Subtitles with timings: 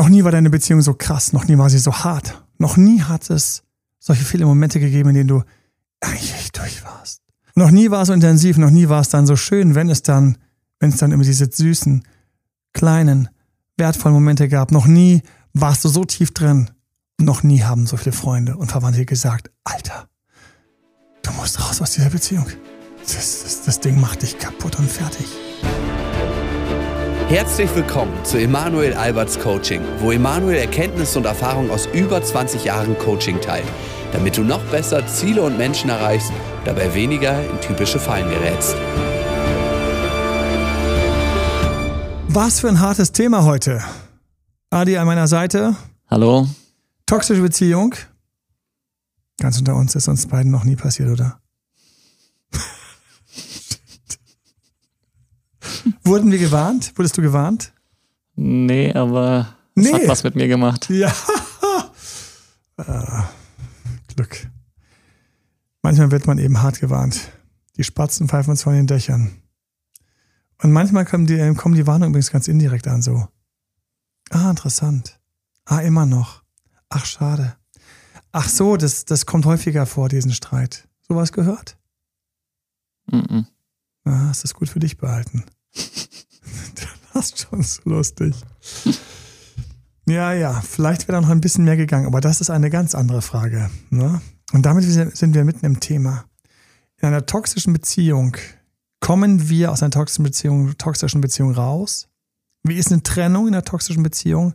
[0.00, 2.42] Noch nie war deine Beziehung so krass, noch nie war sie so hart.
[2.56, 3.64] Noch nie hat es
[3.98, 5.42] solche viele Momente gegeben, in denen du
[6.00, 7.20] eigentlich durch warst.
[7.54, 10.00] Noch nie war es so intensiv, noch nie war es dann so schön, wenn es
[10.02, 10.38] dann,
[10.78, 12.02] wenn es dann immer diese süßen,
[12.72, 13.28] kleinen,
[13.76, 14.72] wertvollen Momente gab.
[14.72, 15.20] Noch nie
[15.52, 16.70] warst du so tief drin.
[17.20, 20.08] Noch nie haben so viele Freunde und Verwandte gesagt, Alter,
[21.20, 22.46] du musst raus aus dieser Beziehung.
[23.02, 25.26] Das, das, das Ding macht dich kaputt und fertig.
[27.30, 32.98] Herzlich willkommen zu Emanuel Alberts Coaching, wo Emanuel Erkenntnisse und Erfahrung aus über 20 Jahren
[32.98, 33.68] Coaching teilt,
[34.12, 36.32] damit du noch besser Ziele und Menschen erreichst,
[36.64, 38.74] dabei weniger in typische Fallen gerätst.
[42.26, 43.80] Was für ein hartes Thema heute.
[44.70, 45.76] Adi an meiner Seite.
[46.08, 46.48] Hallo.
[47.06, 47.94] Toxische Beziehung.
[49.38, 51.39] Ganz unter uns ist uns beiden noch nie passiert, oder?
[56.04, 56.92] Wurden wir gewarnt?
[56.96, 57.72] Wurdest du gewarnt?
[58.36, 59.92] Nee, aber es Nee.
[59.92, 60.88] hat was mit mir gemacht.
[60.90, 61.12] Ja.
[62.78, 63.28] Ah,
[64.14, 64.48] Glück.
[65.82, 67.30] Manchmal wird man eben hart gewarnt.
[67.76, 69.32] Die Spatzen pfeifen uns von den Dächern.
[70.62, 73.28] Und manchmal kommen die, äh, kommen die Warnungen übrigens ganz indirekt an, so.
[74.30, 75.20] Ah, interessant.
[75.66, 76.42] Ah, immer noch.
[76.88, 77.54] Ach, schade.
[78.32, 80.88] Ach so, das, das kommt häufiger vor, diesen Streit.
[81.06, 81.76] Sowas gehört?
[83.10, 83.46] Mhm.
[84.04, 85.44] Ah, hast das gut für dich behalten.
[87.12, 88.34] das ist schon so lustig.
[90.06, 92.94] Ja, ja, vielleicht wäre da noch ein bisschen mehr gegangen, aber das ist eine ganz
[92.94, 93.70] andere Frage.
[93.90, 94.20] Ne?
[94.52, 96.24] Und damit sind wir mitten im Thema.
[96.98, 98.36] In einer toxischen Beziehung
[99.00, 102.08] kommen wir aus einer toxischen Beziehung, toxischen Beziehung raus?
[102.62, 104.54] Wie ist eine Trennung in einer toxischen Beziehung?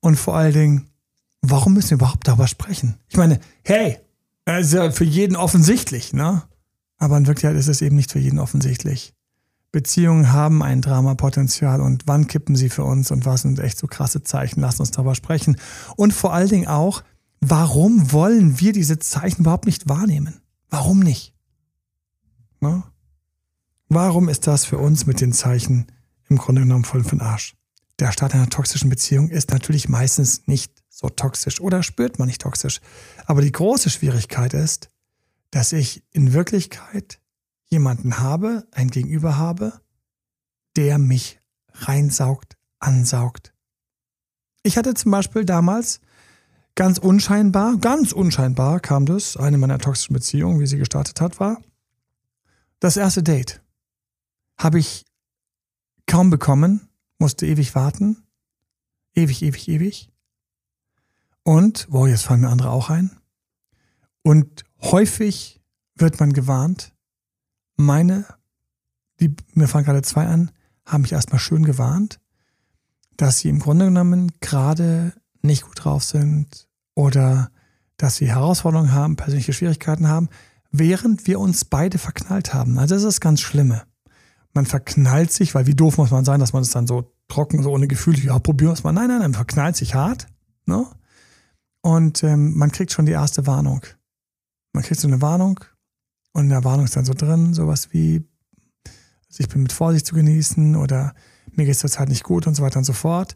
[0.00, 0.90] Und vor allen Dingen,
[1.42, 2.96] warum müssen wir überhaupt darüber sprechen?
[3.08, 3.98] Ich meine, hey,
[4.44, 6.42] das ist ja für jeden offensichtlich, ne?
[6.98, 9.14] Aber in Wirklichkeit ist es eben nicht für jeden offensichtlich.
[9.70, 13.86] Beziehungen haben ein Dramapotenzial und wann kippen sie für uns und was sind echt so
[13.86, 14.60] krasse Zeichen?
[14.60, 15.58] Lasst uns darüber sprechen.
[15.96, 17.02] Und vor allen Dingen auch,
[17.40, 20.40] warum wollen wir diese Zeichen überhaupt nicht wahrnehmen?
[20.70, 21.34] Warum nicht?
[22.60, 22.82] Ne?
[23.88, 25.86] Warum ist das für uns mit den Zeichen
[26.28, 27.54] im Grunde genommen voll den Arsch?
[27.98, 32.40] Der Start einer toxischen Beziehung ist natürlich meistens nicht so toxisch oder spürt man nicht
[32.40, 32.80] toxisch.
[33.26, 34.88] Aber die große Schwierigkeit ist,
[35.50, 37.20] dass ich in Wirklichkeit
[37.70, 39.80] jemanden habe, ein Gegenüber habe,
[40.76, 41.40] der mich
[41.72, 43.52] reinsaugt, ansaugt.
[44.62, 46.00] Ich hatte zum Beispiel damals
[46.74, 51.58] ganz unscheinbar, ganz unscheinbar kam das, eine meiner toxischen Beziehungen, wie sie gestartet hat, war
[52.80, 53.60] das erste Date.
[54.56, 55.04] Habe ich
[56.06, 58.24] kaum bekommen, musste ewig warten.
[59.14, 60.12] Ewig, ewig, ewig.
[61.42, 63.16] Und, wow, jetzt fallen mir andere auch ein.
[64.22, 65.60] Und häufig
[65.94, 66.92] wird man gewarnt.
[67.78, 68.26] Meine,
[69.20, 70.50] die, mir fallen gerade zwei an,
[70.84, 72.18] haben mich erstmal schön gewarnt,
[73.16, 75.12] dass sie im Grunde genommen gerade
[75.42, 77.50] nicht gut drauf sind oder
[77.96, 80.28] dass sie Herausforderungen haben, persönliche Schwierigkeiten haben,
[80.72, 82.78] während wir uns beide verknallt haben.
[82.78, 83.84] Also das ist das ganz Schlimme.
[84.54, 87.62] Man verknallt sich, weil wie doof muss man sein, dass man es dann so trocken,
[87.62, 88.92] so ohne Gefühl, ja, probieren wir es mal.
[88.92, 90.26] Nein, nein, man verknallt sich hart.
[90.66, 90.84] Ne?
[91.80, 93.82] Und ähm, man kriegt schon die erste Warnung.
[94.72, 95.60] Man kriegt so eine Warnung
[96.38, 98.24] und in der Warnung ist dann so drin, sowas wie,
[99.26, 101.12] also ich bin mit Vorsicht zu genießen oder
[101.50, 103.34] mir geht es zurzeit nicht gut und so weiter und so fort.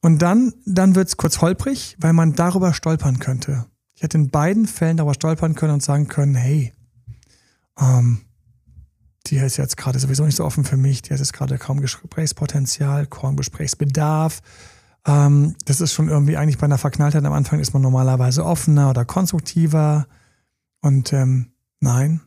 [0.00, 3.66] Und dann, dann wird es kurz holprig, weil man darüber stolpern könnte.
[3.94, 6.72] Ich hätte in beiden Fällen darüber stolpern können und sagen können, hey,
[7.78, 8.22] ähm,
[9.26, 11.82] die ist jetzt gerade sowieso nicht so offen für mich, die hat jetzt gerade kaum
[11.82, 14.40] Gesprächspotenzial, kaum Gesprächsbedarf.
[15.06, 18.88] Ähm, das ist schon irgendwie eigentlich bei einer Verknalltheit am Anfang ist man normalerweise offener
[18.88, 20.06] oder konstruktiver.
[20.80, 21.51] Und ähm,
[21.82, 22.20] nein.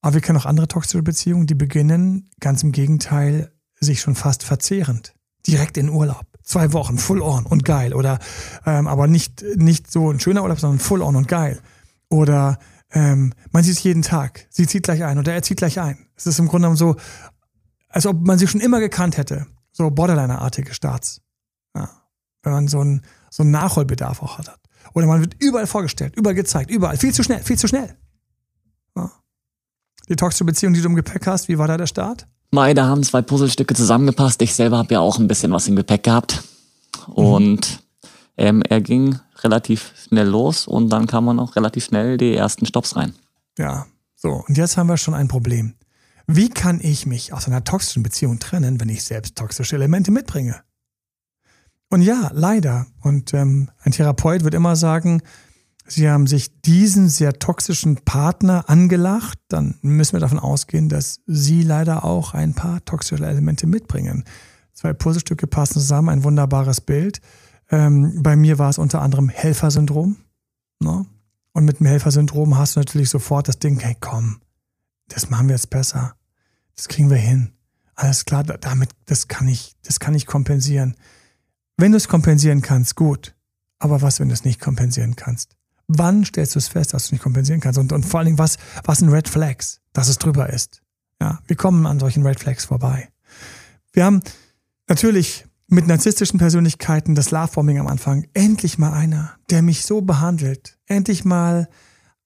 [0.00, 4.42] Aber wir kennen auch andere toxische Beziehungen, die beginnen ganz im Gegenteil sich schon fast
[4.42, 5.14] verzehrend.
[5.46, 6.26] Direkt in Urlaub.
[6.42, 7.92] Zwei Wochen, full on und geil.
[7.92, 8.18] Oder
[8.64, 11.60] ähm, aber nicht, nicht so ein schöner Urlaub, sondern full on und geil.
[12.08, 12.58] Oder
[12.92, 14.46] ähm, man sieht sich jeden Tag.
[14.50, 16.06] Sie zieht gleich ein oder er zieht gleich ein.
[16.14, 16.96] Es ist im Grunde genommen so,
[17.88, 19.46] als ob man sie schon immer gekannt hätte.
[19.72, 21.20] So Borderliner-artige Starts.
[21.74, 21.90] Ja.
[22.42, 24.56] Wenn man so einen, so einen Nachholbedarf auch hat.
[24.94, 26.96] Oder man wird überall vorgestellt, überall gezeigt, überall.
[26.96, 27.96] Viel zu schnell, viel zu schnell.
[30.08, 32.26] Die toxische Beziehung, die du im Gepäck hast, wie war da der Start?
[32.52, 34.40] Da haben zwei Puzzlestücke zusammengepasst.
[34.40, 36.42] Ich selber habe ja auch ein bisschen was im Gepäck gehabt.
[37.06, 37.82] Und
[38.36, 42.66] ähm, er ging relativ schnell los und dann kam man auch relativ schnell die ersten
[42.66, 43.14] Stops rein.
[43.58, 44.44] Ja, so.
[44.46, 45.74] Und jetzt haben wir schon ein Problem.
[46.26, 50.62] Wie kann ich mich aus einer toxischen Beziehung trennen, wenn ich selbst toxische Elemente mitbringe?
[51.88, 52.86] Und ja, leider.
[53.02, 55.22] Und ähm, ein Therapeut wird immer sagen,
[55.88, 61.62] Sie haben sich diesen sehr toxischen Partner angelacht, dann müssen wir davon ausgehen, dass Sie
[61.62, 64.24] leider auch ein paar toxische Elemente mitbringen.
[64.72, 67.20] Zwei Puzzlestücke passen zusammen, ein wunderbares Bild.
[67.70, 70.16] Ähm, bei mir war es unter anderem Helfersyndrom.
[70.80, 71.06] Ne?
[71.52, 74.40] Und mit dem Helfersyndrom hast du natürlich sofort das Ding, hey komm,
[75.08, 76.16] das machen wir jetzt besser.
[76.74, 77.52] Das kriegen wir hin.
[77.94, 80.96] Alles klar, damit, das kann ich, das kann ich kompensieren.
[81.78, 83.34] Wenn du es kompensieren kannst, gut.
[83.78, 85.55] Aber was, wenn du es nicht kompensieren kannst?
[85.88, 87.78] Wann stellst du es fest, dass du nicht kompensieren kannst?
[87.78, 89.80] Und, und vor allen Dingen, was, was sind Red Flags?
[89.92, 90.82] Dass es drüber ist.
[91.20, 93.08] Ja, wir kommen an solchen Red Flags vorbei.
[93.92, 94.20] Wir haben
[94.88, 98.26] natürlich mit narzisstischen Persönlichkeiten das Lovebombing am Anfang.
[98.34, 100.78] Endlich mal einer, der mich so behandelt.
[100.86, 101.68] Endlich mal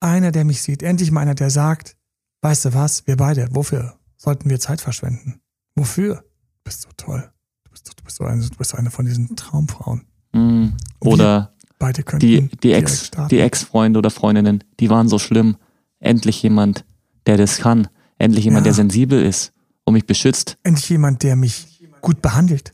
[0.01, 0.83] einer, der mich sieht.
[0.83, 1.97] Endlich mal einer, der sagt,
[2.43, 5.41] weißt du was, wir beide, wofür sollten wir Zeit verschwenden?
[5.77, 6.17] Wofür?
[6.17, 7.31] Du bist so toll.
[7.65, 10.07] Du bist, du bist, so eine, du bist eine von diesen Traumfrauen.
[10.33, 10.69] Mm,
[11.01, 15.56] oder beide könnten die, die Ex, die Ex-Freunde oder Freundinnen, die waren so schlimm.
[15.99, 16.85] Endlich jemand,
[17.27, 17.88] der das kann.
[18.19, 18.71] Endlich jemand, ja.
[18.71, 19.53] der sensibel ist
[19.85, 20.56] und mich beschützt.
[20.62, 22.73] Endlich jemand, der mich gut behandelt.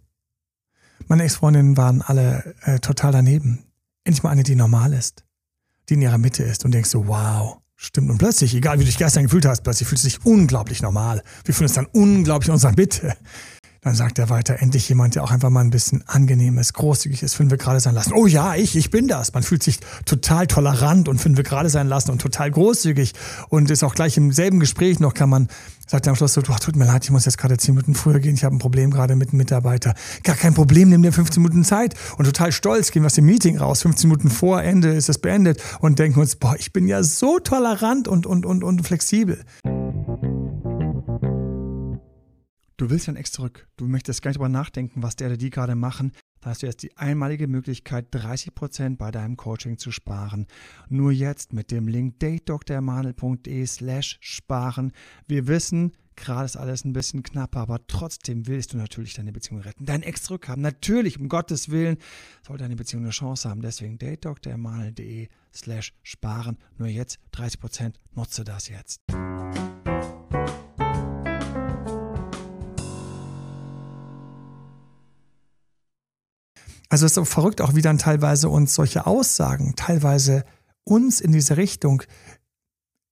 [1.09, 3.65] Meine Ex-Freundinnen waren alle äh, total daneben.
[4.05, 5.25] Endlich mal eine, die normal ist,
[5.89, 8.11] die in ihrer Mitte ist und denkst so, wow, stimmt.
[8.11, 11.23] Und plötzlich, egal wie du dich gestern gefühlt hast, plötzlich fühlst du dich unglaublich normal.
[11.45, 13.17] Wir fühlen uns dann unglaublich in unserer Mitte.
[13.87, 17.23] Dann sagt er weiter, endlich jemand, der auch einfach mal ein bisschen angenehm ist, großzügig
[17.23, 18.15] ist, wir gerade sein lassen.
[18.15, 19.33] Oh ja, ich, ich bin das.
[19.33, 23.13] Man fühlt sich total tolerant und wir gerade sein lassen und total großzügig
[23.49, 25.47] und ist auch gleich im selben Gespräch noch, kann man,
[25.87, 28.19] sagt er am Schluss so, tut mir leid, ich muss jetzt gerade zehn Minuten früher
[28.19, 29.95] gehen, ich habe ein Problem gerade mit einem Mitarbeiter.
[30.25, 33.27] Gar kein Problem, nimm dir 15 Minuten Zeit und total stolz gehen wir aus dem
[33.27, 36.89] Meeting raus, 15 Minuten vor Ende ist es beendet und denken uns, boah, ich bin
[36.89, 39.45] ja so tolerant und, und, und, und flexibel.
[42.77, 43.69] Du willst dann extra zurück.
[43.77, 46.13] Du möchtest gar nicht darüber nachdenken, was der oder die gerade machen.
[46.41, 50.47] Da hast du jetzt die einmalige Möglichkeit, 30% bei deinem Coaching zu sparen.
[50.89, 54.93] Nur jetzt mit dem Link datedoktormanel.de slash sparen.
[55.27, 59.61] Wir wissen, gerade ist alles ein bisschen knapper, aber trotzdem willst du natürlich deine Beziehung
[59.61, 59.87] retten.
[59.87, 60.63] Dein Ex zurückhaben.
[60.63, 61.97] Natürlich, um Gottes Willen,
[62.47, 63.63] soll deine Beziehung eine Chance haben.
[63.63, 66.59] Deswegen datedoktormanel.de slash sparen.
[66.79, 67.95] Nur jetzt 30%.
[68.15, 69.01] Nutze das jetzt.
[76.89, 80.45] Also es ist so verrückt auch, wie dann teilweise uns solche Aussagen, teilweise
[80.85, 82.03] uns in diese Richtung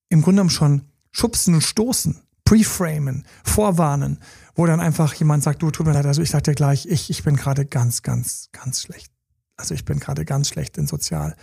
[0.08, 4.20] im Grunde genommen schon schubsen und stoßen, preframen, vorwarnen,
[4.54, 7.10] wo dann einfach jemand sagt, du tut mir leid, also ich sag dir gleich, ich,
[7.10, 9.10] ich bin gerade ganz, ganz, ganz schlecht.
[9.56, 11.36] Also ich bin gerade ganz schlecht in Sozial.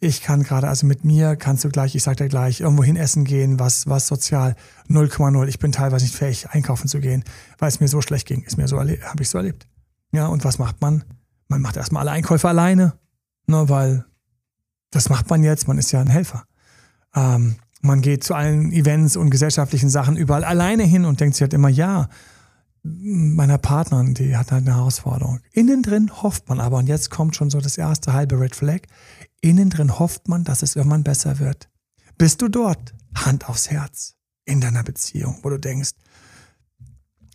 [0.00, 2.96] Ich kann gerade, also mit mir kannst du gleich, ich sag dir gleich, irgendwo hin
[2.96, 4.54] essen gehen, was, was sozial
[4.88, 5.46] 0,0.
[5.46, 7.24] Ich bin teilweise nicht fähig, einkaufen zu gehen,
[7.58, 8.42] weil es mir so schlecht ging.
[8.42, 9.66] Ist mir so habe ich so erlebt.
[10.12, 11.04] Ja, und was macht man?
[11.48, 12.94] Man macht erstmal alle Einkäufe alleine,
[13.46, 14.04] ne, weil
[14.90, 16.44] das macht man jetzt, man ist ja ein Helfer.
[17.14, 21.42] Ähm, man geht zu allen Events und gesellschaftlichen Sachen überall alleine hin und denkt sich
[21.42, 22.08] halt immer, ja,
[22.82, 25.40] meiner Partnerin, die hat halt eine Herausforderung.
[25.52, 28.80] Innen drin hofft man aber, und jetzt kommt schon so das erste halbe Red Flag,
[29.40, 31.68] innen drin hofft man, dass es irgendwann besser wird.
[32.18, 35.92] Bist du dort, Hand aufs Herz, in deiner Beziehung, wo du denkst,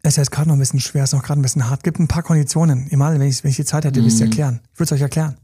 [0.09, 1.83] ist jetzt gerade noch ein bisschen schwer, es ist noch gerade ein bisschen hart.
[1.83, 2.87] Gibt ein paar Konditionen.
[2.87, 4.03] Immer, wenn ich, wenn ich die Zeit hätte, mm.
[4.03, 4.61] würde ich es erklären.
[4.73, 5.37] Ich würde es euch erklären.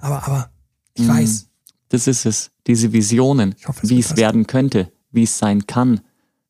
[0.00, 0.50] Aber, aber
[0.94, 1.08] ich mm.
[1.08, 1.48] weiß.
[1.88, 2.50] Das ist es.
[2.66, 6.00] Diese Visionen, hoffe, wie es werden könnte, wie es sein kann,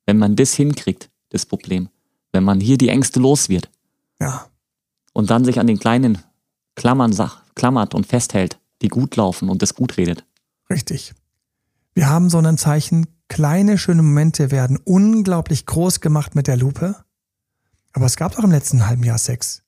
[0.07, 1.89] wenn man das hinkriegt, das Problem.
[2.33, 3.71] Wenn man hier die Ängste los wird.
[4.21, 4.47] Ja.
[5.13, 6.19] Und dann sich an den kleinen
[6.75, 7.15] Klammern
[7.55, 10.25] klammert und festhält, die gut laufen und das gut redet.
[10.71, 11.15] Richtig.
[11.95, 16.97] Wir haben so ein Zeichen, kleine schöne Momente werden unglaublich groß gemacht mit der Lupe
[17.93, 19.63] aber es gab doch im letzten halben Jahr Sex.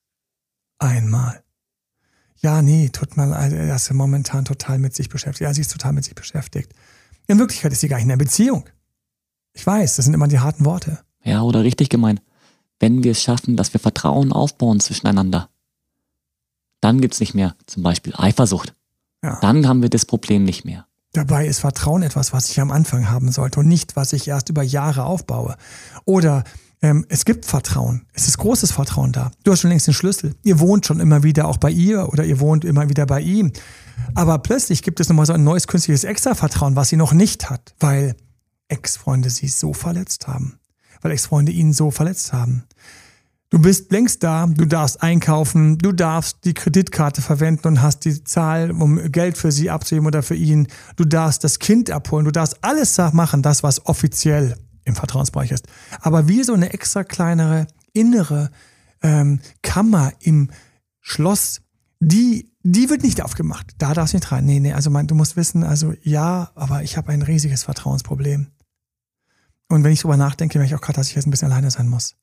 [0.79, 1.43] Einmal.
[2.37, 5.41] Ja, nee, tut mal, er ist momentan total mit sich beschäftigt.
[5.41, 6.73] Ja, sie ist total mit sich beschäftigt.
[7.27, 8.65] In Wirklichkeit ist sie gar nicht in einer Beziehung.
[9.55, 10.99] Ich weiß, das sind immer die harten Worte.
[11.23, 12.21] Ja, oder richtig gemeint.
[12.81, 15.49] Wenn wir es schaffen, dass wir Vertrauen aufbauen zwischeneinander,
[16.81, 18.75] dann gibt's nicht mehr zum Beispiel Eifersucht.
[19.23, 19.39] Ja.
[19.41, 20.87] Dann haben wir das Problem nicht mehr.
[21.15, 24.51] Dabei ist Vertrauen etwas, was ich am Anfang haben sollte und nicht, was ich erst
[24.51, 25.57] über Jahre aufbaue.
[26.05, 26.45] Oder
[26.85, 28.05] ähm, es gibt Vertrauen.
[28.13, 29.31] Es ist großes Vertrauen da.
[29.43, 30.35] Du hast schon längst den Schlüssel.
[30.43, 33.53] Ihr wohnt schon immer wieder auch bei ihr oder ihr wohnt immer wieder bei ihm.
[34.15, 37.75] Aber plötzlich gibt es nochmal so ein neues künstliches Extra-Vertrauen, was sie noch nicht hat,
[37.81, 38.15] weil
[38.69, 40.59] Ex-Freunde sie so verletzt haben.
[41.01, 42.65] Weil Ex-Freunde ihn so verletzt haben.
[43.49, 48.25] Du bist längst da, du darfst einkaufen, du darfst die Kreditkarte verwenden und hast die
[48.25, 50.69] Zahl, um Geld für sie abzuheben oder für ihn.
[50.97, 55.67] Du darfst das Kind abholen, du darfst alles machen, das, was offiziell im Vertrauensbereich ist.
[56.01, 58.51] Aber wie so eine extra kleinere innere
[59.03, 60.51] ähm, Kammer im
[61.01, 61.63] Schloss,
[62.01, 63.73] die, die wird nicht aufgemacht.
[63.79, 64.45] Da darfst du nicht rein.
[64.45, 68.49] Nee, nee, also man, du musst wissen, also ja, aber ich habe ein riesiges Vertrauensproblem.
[69.69, 71.71] Und wenn ich drüber nachdenke, merke ich auch gerade, dass ich jetzt ein bisschen alleine
[71.71, 72.17] sein muss.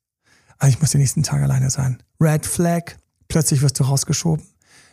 [0.58, 2.02] Also ich muss die nächsten Tage alleine sein.
[2.20, 2.96] Red Flag,
[3.28, 4.46] plötzlich wirst du rausgeschoben.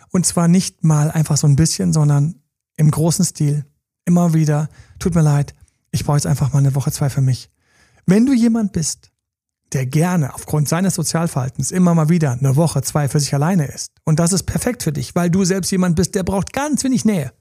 [0.09, 2.35] Und zwar nicht mal einfach so ein bisschen, sondern
[2.75, 3.65] im großen Stil.
[4.05, 5.53] Immer wieder, tut mir leid,
[5.91, 7.51] ich brauche jetzt einfach mal eine Woche, zwei für mich.
[8.09, 9.11] Wenn du jemand bist,
[9.71, 13.91] der gerne aufgrund seines Sozialverhaltens immer mal wieder eine Woche, zwei für sich alleine ist.
[14.03, 17.05] Und das ist perfekt für dich, weil du selbst jemand bist, der braucht ganz wenig
[17.05, 17.31] Nähe.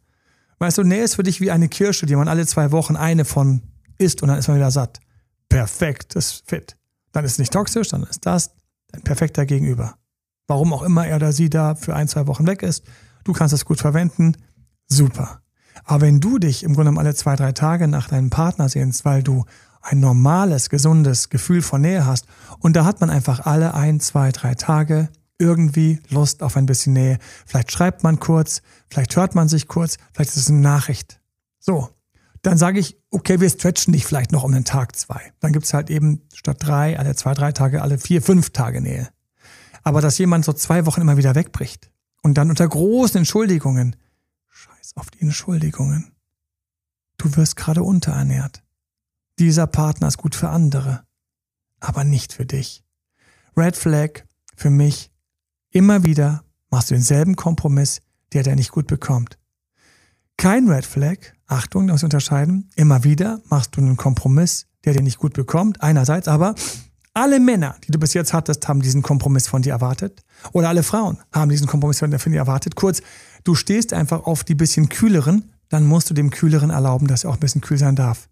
[0.59, 3.25] Weißt du, Nähe ist für dich wie eine Kirsche, die man alle zwei Wochen eine
[3.25, 3.63] von
[3.97, 5.01] isst und dann ist man wieder satt.
[5.49, 6.77] Perfekt, das ist fit.
[7.13, 8.51] Dann ist es nicht toxisch, dann ist das
[8.89, 9.97] dein perfekter Gegenüber.
[10.49, 12.85] Warum auch immer er oder sie da für ein, zwei Wochen weg ist,
[13.25, 14.37] du kannst es gut verwenden,
[14.87, 15.41] super.
[15.85, 19.23] Aber wenn du dich im Grunde alle zwei, drei Tage nach deinem Partner sehnst, weil
[19.23, 19.47] du
[19.83, 22.27] ein normales, gesundes Gefühl von Nähe hast.
[22.59, 25.09] Und da hat man einfach alle ein, zwei, drei Tage
[25.39, 27.19] irgendwie Lust auf ein bisschen Nähe.
[27.47, 31.21] Vielleicht schreibt man kurz, vielleicht hört man sich kurz, vielleicht ist es eine Nachricht.
[31.61, 31.91] So,
[32.43, 35.33] dann sage ich, okay, wir stretchen dich vielleicht noch um den Tag zwei.
[35.41, 39.09] Dann gibt's halt eben statt drei, alle zwei, drei Tage, alle vier, fünf Tage Nähe.
[39.83, 41.91] Aber dass jemand so zwei Wochen immer wieder wegbricht
[42.23, 43.97] und dann unter großen Entschuldigungen,
[44.49, 46.13] scheiß auf die Entschuldigungen,
[47.17, 48.63] du wirst gerade unterernährt.
[49.39, 51.05] Dieser Partner ist gut für andere,
[51.79, 52.83] aber nicht für dich.
[53.57, 54.25] Red Flag
[54.57, 55.13] für mich.
[55.71, 58.01] Immer wieder machst du denselben Kompromiss,
[58.33, 59.39] der der nicht gut bekommt.
[60.37, 62.69] Kein Red Flag, Achtung, da muss unterscheiden.
[62.75, 65.83] Immer wieder machst du einen Kompromiss, der dir nicht gut bekommt.
[65.83, 66.57] Einerseits aber
[67.15, 70.21] alle Männer, die du bis jetzt hattest, haben diesen Kompromiss von dir erwartet.
[70.53, 72.75] Oder alle Frauen haben diesen Kompromiss von dir erwartet.
[72.75, 73.03] Kurz,
[73.45, 77.31] du stehst einfach auf die bisschen kühleren, dann musst du dem kühleren erlauben, dass er
[77.31, 78.29] auch ein bisschen kühl sein darf.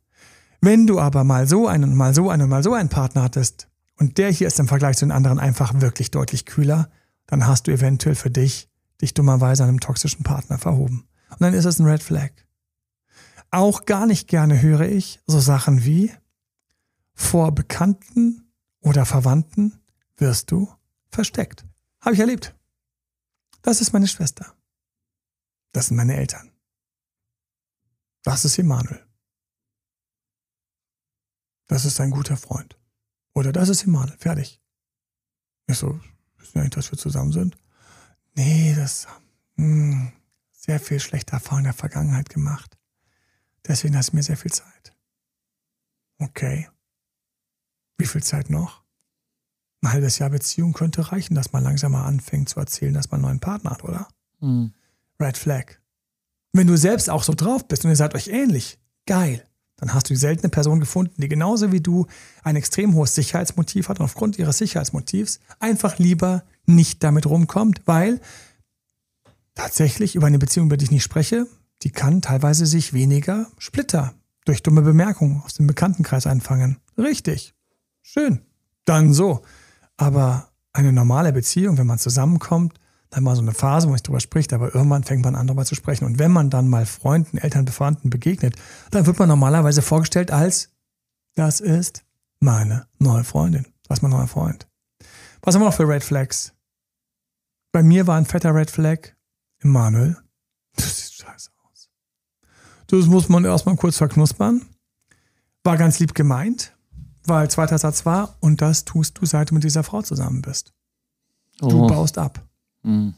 [0.60, 4.18] Wenn du aber mal so einen, mal so einen, mal so einen Partner hattest und
[4.18, 6.90] der hier ist im Vergleich zu den anderen einfach wirklich deutlich kühler,
[7.26, 8.68] dann hast du eventuell für dich
[9.00, 11.06] dich dummerweise einem toxischen Partner verhoben.
[11.30, 12.30] Und dann ist es ein Red Flag.
[13.50, 16.12] Auch gar nicht gerne höre ich so Sachen wie
[17.14, 19.80] vor Bekannten oder Verwandten
[20.16, 20.68] wirst du
[21.08, 21.64] versteckt.
[22.00, 22.54] Habe ich erlebt.
[23.62, 24.54] Das ist meine Schwester.
[25.72, 26.50] Das sind meine Eltern.
[28.22, 29.05] Das ist Emanuel.
[31.66, 32.78] Das ist ein guter Freund.
[33.34, 34.16] Oder das ist Emanuel.
[34.18, 34.60] Fertig.
[35.66, 36.00] Ich so,
[36.38, 37.56] wissen wir nicht, dass wir zusammen sind?
[38.34, 39.06] Nee, das
[39.56, 40.12] mh, hm,
[40.52, 42.78] sehr viel schlechte Erfahrungen in der Vergangenheit gemacht.
[43.66, 44.94] Deswegen hast du mir sehr viel Zeit.
[46.18, 46.68] Okay.
[47.98, 48.84] Wie viel Zeit noch?
[49.82, 53.18] Ein halbes Jahr Beziehung könnte reichen, dass man langsam mal anfängt zu erzählen, dass man
[53.18, 54.08] einen neuen Partner hat, oder?
[54.40, 54.72] Mhm.
[55.20, 55.78] Red Flag.
[56.52, 60.08] Wenn du selbst auch so drauf bist und ihr seid euch ähnlich, geil dann hast
[60.08, 62.06] du die seltene Person gefunden, die genauso wie du
[62.42, 68.20] ein extrem hohes Sicherheitsmotiv hat und aufgrund ihres Sicherheitsmotivs einfach lieber nicht damit rumkommt, weil
[69.54, 71.46] tatsächlich über eine Beziehung, über die ich nicht spreche,
[71.82, 74.14] die kann teilweise sich weniger Splitter
[74.44, 76.78] durch dumme Bemerkungen aus dem Bekanntenkreis einfangen.
[76.96, 77.54] Richtig.
[78.02, 78.40] Schön.
[78.84, 79.42] Dann so.
[79.96, 82.78] Aber eine normale Beziehung, wenn man zusammenkommt,
[83.10, 85.64] dann mal so eine Phase, wo man drüber spricht, aber irgendwann fängt man an, darüber
[85.64, 86.04] zu sprechen.
[86.04, 88.56] Und wenn man dann mal Freunden, Eltern, Befreunden begegnet,
[88.90, 90.70] dann wird man normalerweise vorgestellt als,
[91.34, 92.04] das ist
[92.40, 93.66] meine neue Freundin.
[93.88, 94.66] Das ist mein neuer Freund.
[95.42, 96.52] Was haben wir noch für Red Flags?
[97.72, 99.12] Bei mir war ein fetter Red Flag
[99.60, 100.16] Emanuel.
[100.74, 101.90] Das sieht scheiße aus.
[102.88, 104.62] Das muss man erstmal kurz verknuspern.
[105.64, 106.76] War ganz lieb gemeint,
[107.24, 110.72] weil zweiter Satz war, und das tust du, seit du mit dieser Frau zusammen bist.
[111.58, 111.86] Du oh.
[111.86, 112.45] baust ab.
[112.86, 113.14] Mhm.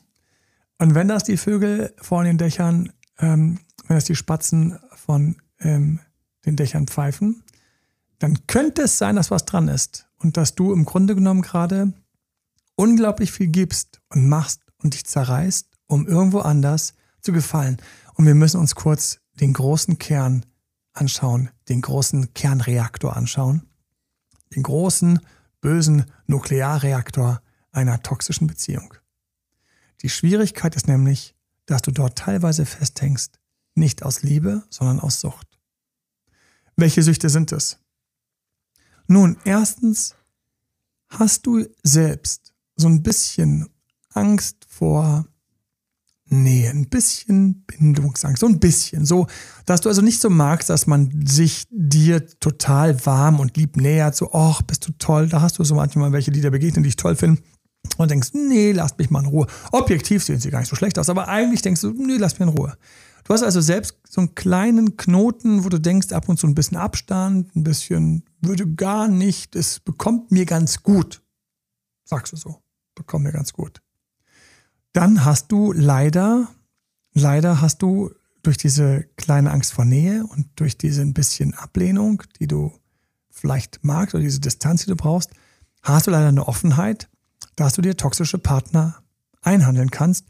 [0.78, 6.00] Und wenn das die Vögel vor den Dächern, ähm, wenn das die Spatzen von ähm,
[6.46, 7.42] den Dächern pfeifen,
[8.18, 11.92] dann könnte es sein, dass was dran ist und dass du im Grunde genommen gerade
[12.74, 17.78] unglaublich viel gibst und machst und dich zerreißt, um irgendwo anders zu gefallen.
[18.14, 20.46] Und wir müssen uns kurz den großen Kern
[20.92, 23.62] anschauen, den großen Kernreaktor anschauen,
[24.54, 25.20] den großen,
[25.60, 27.40] bösen Nuklearreaktor
[27.72, 28.94] einer toxischen Beziehung.
[30.02, 31.34] Die Schwierigkeit ist nämlich,
[31.66, 33.40] dass du dort teilweise festhängst,
[33.74, 35.46] nicht aus Liebe, sondern aus Sucht.
[36.76, 37.78] Welche Süchte sind es?
[39.06, 40.14] Nun, erstens
[41.08, 43.68] hast du selbst so ein bisschen
[44.10, 45.26] Angst vor
[46.30, 49.26] Nähe, ein bisschen Bindungsangst, so ein bisschen, so,
[49.64, 54.14] dass du also nicht so magst, dass man sich dir total warm und lieb nähert,
[54.14, 56.90] so, ach, bist du toll, da hast du so manchmal welche, die dir begegnen, die
[56.90, 57.42] ich toll finden
[57.96, 59.46] und denkst, nee, lasst mich mal in Ruhe.
[59.72, 62.48] Objektiv sehen sie gar nicht so schlecht aus, aber eigentlich denkst du, nee, lass mich
[62.48, 62.76] in Ruhe.
[63.24, 66.54] Du hast also selbst so einen kleinen Knoten, wo du denkst, ab und zu ein
[66.54, 71.22] bisschen Abstand, ein bisschen, würde gar nicht, es bekommt mir ganz gut.
[72.04, 72.62] Sagst du so,
[72.94, 73.82] bekommt mir ganz gut.
[74.92, 76.48] Dann hast du leider,
[77.12, 78.10] leider hast du
[78.42, 82.72] durch diese kleine Angst vor Nähe und durch diese ein bisschen Ablehnung, die du
[83.30, 85.30] vielleicht magst oder diese Distanz, die du brauchst,
[85.82, 87.10] hast du leider eine Offenheit
[87.58, 88.96] dass du dir toxische Partner
[89.42, 90.26] einhandeln kannst,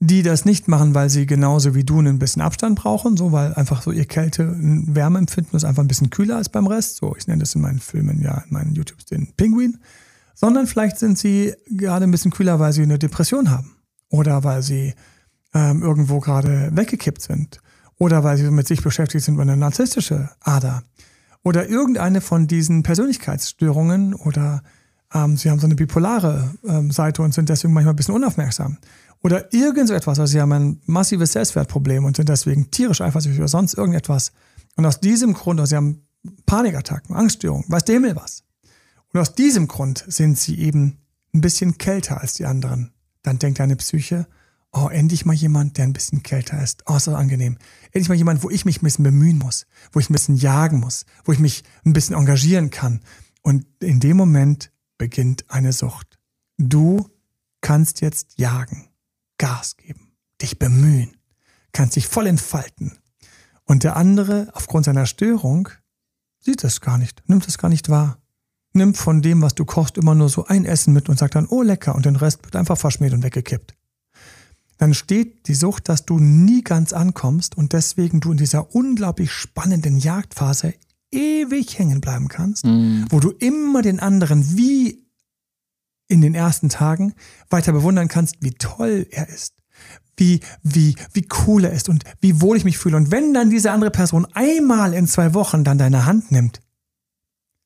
[0.00, 3.54] die das nicht machen, weil sie genauso wie du ein bisschen Abstand brauchen, so weil
[3.54, 6.96] einfach so ihr Kälte, Wärmeempfinden ist einfach ein bisschen kühler als beim Rest.
[6.96, 9.78] So, ich nenne das in meinen Filmen ja, in meinen YouTubes den Pinguin.
[10.34, 13.76] Sondern vielleicht sind sie gerade ein bisschen kühler, weil sie eine Depression haben.
[14.08, 14.94] Oder weil sie
[15.54, 17.60] ähm, irgendwo gerade weggekippt sind.
[17.98, 20.82] Oder weil sie mit sich beschäftigt sind über eine narzisstische Ader.
[21.44, 24.62] Oder irgendeine von diesen Persönlichkeitsstörungen oder
[25.14, 28.78] ähm, sie haben so eine bipolare ähm, Seite und sind deswegen manchmal ein bisschen unaufmerksam.
[29.22, 33.40] Oder irgend so etwas, also sie haben ein massives Selbstwertproblem und sind deswegen tierisch eifersüchtig
[33.40, 34.32] oder sonst irgendetwas.
[34.76, 36.06] Und aus diesem Grund, also sie haben
[36.44, 38.44] Panikattacken, Angststörungen, weiß der Himmel was.
[39.12, 40.98] Und aus diesem Grund sind sie eben
[41.32, 42.92] ein bisschen kälter als die anderen.
[43.22, 44.26] Dann denkt deine Psyche,
[44.72, 46.82] oh, endlich mal jemand, der ein bisschen kälter ist.
[46.86, 47.56] Oh, ist das angenehm.
[47.92, 50.80] Endlich mal jemand, wo ich mich ein bisschen bemühen muss, wo ich ein bisschen jagen
[50.80, 53.00] muss, wo ich mich ein bisschen engagieren kann.
[53.42, 56.18] Und in dem Moment beginnt eine Sucht.
[56.56, 57.08] Du
[57.60, 58.88] kannst jetzt jagen,
[59.38, 61.16] Gas geben, dich bemühen,
[61.72, 62.98] kannst dich voll entfalten.
[63.64, 65.68] Und der andere, aufgrund seiner Störung,
[66.38, 68.18] sieht das gar nicht, nimmt es gar nicht wahr.
[68.72, 71.46] Nimmt von dem, was du kochst, immer nur so ein Essen mit und sagt dann,
[71.46, 73.74] oh lecker, und den Rest wird einfach verschmäht und weggekippt.
[74.78, 79.32] Dann steht die Sucht, dass du nie ganz ankommst und deswegen du in dieser unglaublich
[79.32, 80.74] spannenden Jagdphase
[81.14, 83.06] ewig hängen bleiben kannst, mhm.
[83.10, 85.04] wo du immer den anderen wie
[86.08, 87.14] in den ersten Tagen
[87.48, 89.54] weiter bewundern kannst, wie toll er ist,
[90.16, 92.96] wie, wie, wie cool er ist und wie wohl ich mich fühle.
[92.96, 96.60] Und wenn dann diese andere Person einmal in zwei Wochen dann deine Hand nimmt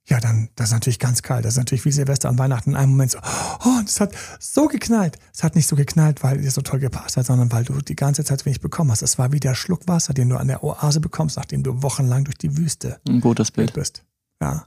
[0.08, 1.44] ja, dann, das ist natürlich ganz kalt.
[1.44, 4.66] Das ist natürlich wie Silvester an Weihnachten in einem Moment so, oh, das hat so
[4.66, 5.18] geknallt.
[5.34, 7.94] Es hat nicht so geknallt, weil dir so toll gepasst hat, sondern weil du die
[7.94, 9.02] ganze Zeit wenig bekommen hast.
[9.02, 12.24] Es war wie der Schluck Wasser, den du an der Oase bekommst, nachdem du wochenlang
[12.24, 13.74] durch die Wüste Ein gutes Bild.
[13.74, 14.02] bist.
[14.40, 14.66] Ja.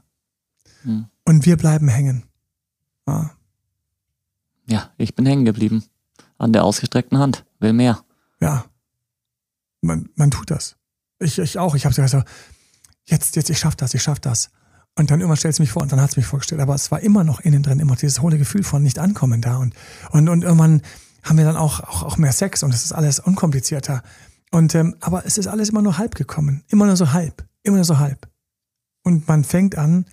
[0.82, 1.06] Hm.
[1.24, 2.22] Und wir bleiben hängen.
[3.08, 3.32] Ja.
[4.66, 5.84] ja, ich bin hängen geblieben.
[6.38, 7.44] An der ausgestreckten Hand.
[7.58, 8.04] Will mehr.
[8.40, 8.64] Ja.
[9.80, 10.76] Man, man tut das.
[11.18, 11.74] Ich, ich auch.
[11.74, 12.22] Ich habe so,
[13.06, 14.50] jetzt, jetzt, ich schaff das, ich schaff das.
[14.94, 16.60] Und dann irgendwann stellt sie mich vor und dann hat sie mich vorgestellt.
[16.60, 19.56] Aber es war immer noch innen drin, immer dieses hohle Gefühl von nicht ankommen da.
[19.56, 19.74] Und,
[20.10, 20.82] und, und irgendwann
[21.22, 24.02] haben wir dann auch, auch, auch mehr Sex und es ist alles unkomplizierter.
[24.50, 26.62] Und, ähm, aber es ist alles immer nur halb gekommen.
[26.68, 27.46] Immer nur so halb.
[27.62, 28.28] Immer nur so halb.
[29.02, 30.04] Und man fängt an,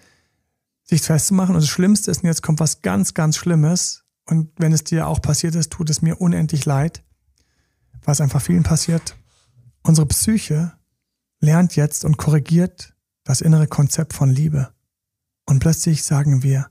[0.84, 1.56] sich festzumachen.
[1.56, 4.04] Und das Schlimmste ist, und jetzt kommt was ganz, ganz Schlimmes.
[4.26, 7.04] Und wenn es dir auch passiert ist, tut es mir unendlich leid,
[8.04, 9.15] was einfach vielen passiert.
[9.84, 10.74] Unsere Psyche
[11.39, 14.69] lernt jetzt und korrigiert das innere Konzept von Liebe.
[15.45, 16.69] Und plötzlich sagen wir,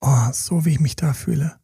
[0.00, 1.58] oh, so wie ich mich da fühle.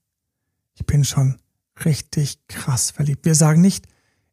[0.75, 1.39] Ich bin schon
[1.85, 3.25] richtig krass verliebt.
[3.25, 3.87] Wir sagen nicht,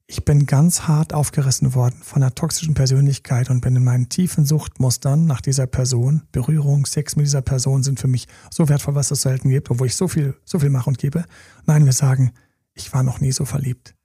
[0.07, 4.45] ich bin ganz hart aufgerissen worden von einer toxischen Persönlichkeit und bin in meinen tiefen
[4.45, 6.23] Suchtmustern nach dieser Person.
[6.33, 9.87] Berührung, Sex mit dieser Person sind für mich so wertvoll, was es selten gibt, obwohl
[9.87, 11.23] ich so viel, so viel mache und gebe.
[11.65, 12.33] Nein, wir sagen,
[12.73, 13.95] ich war noch nie so verliebt.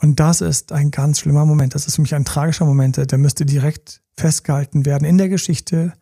[0.00, 1.74] Und das ist ein ganz schlimmer Moment.
[1.74, 2.96] Das ist für mich ein tragischer Moment.
[2.96, 5.92] Der müsste direkt festgehalten werden in der Geschichte.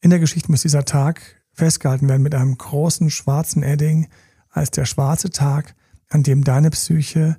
[0.00, 1.20] In der Geschichte muss dieser Tag
[1.52, 4.08] festgehalten werden mit einem großen schwarzen Edding
[4.48, 5.74] als der schwarze Tag,
[6.08, 7.36] an dem deine Psyche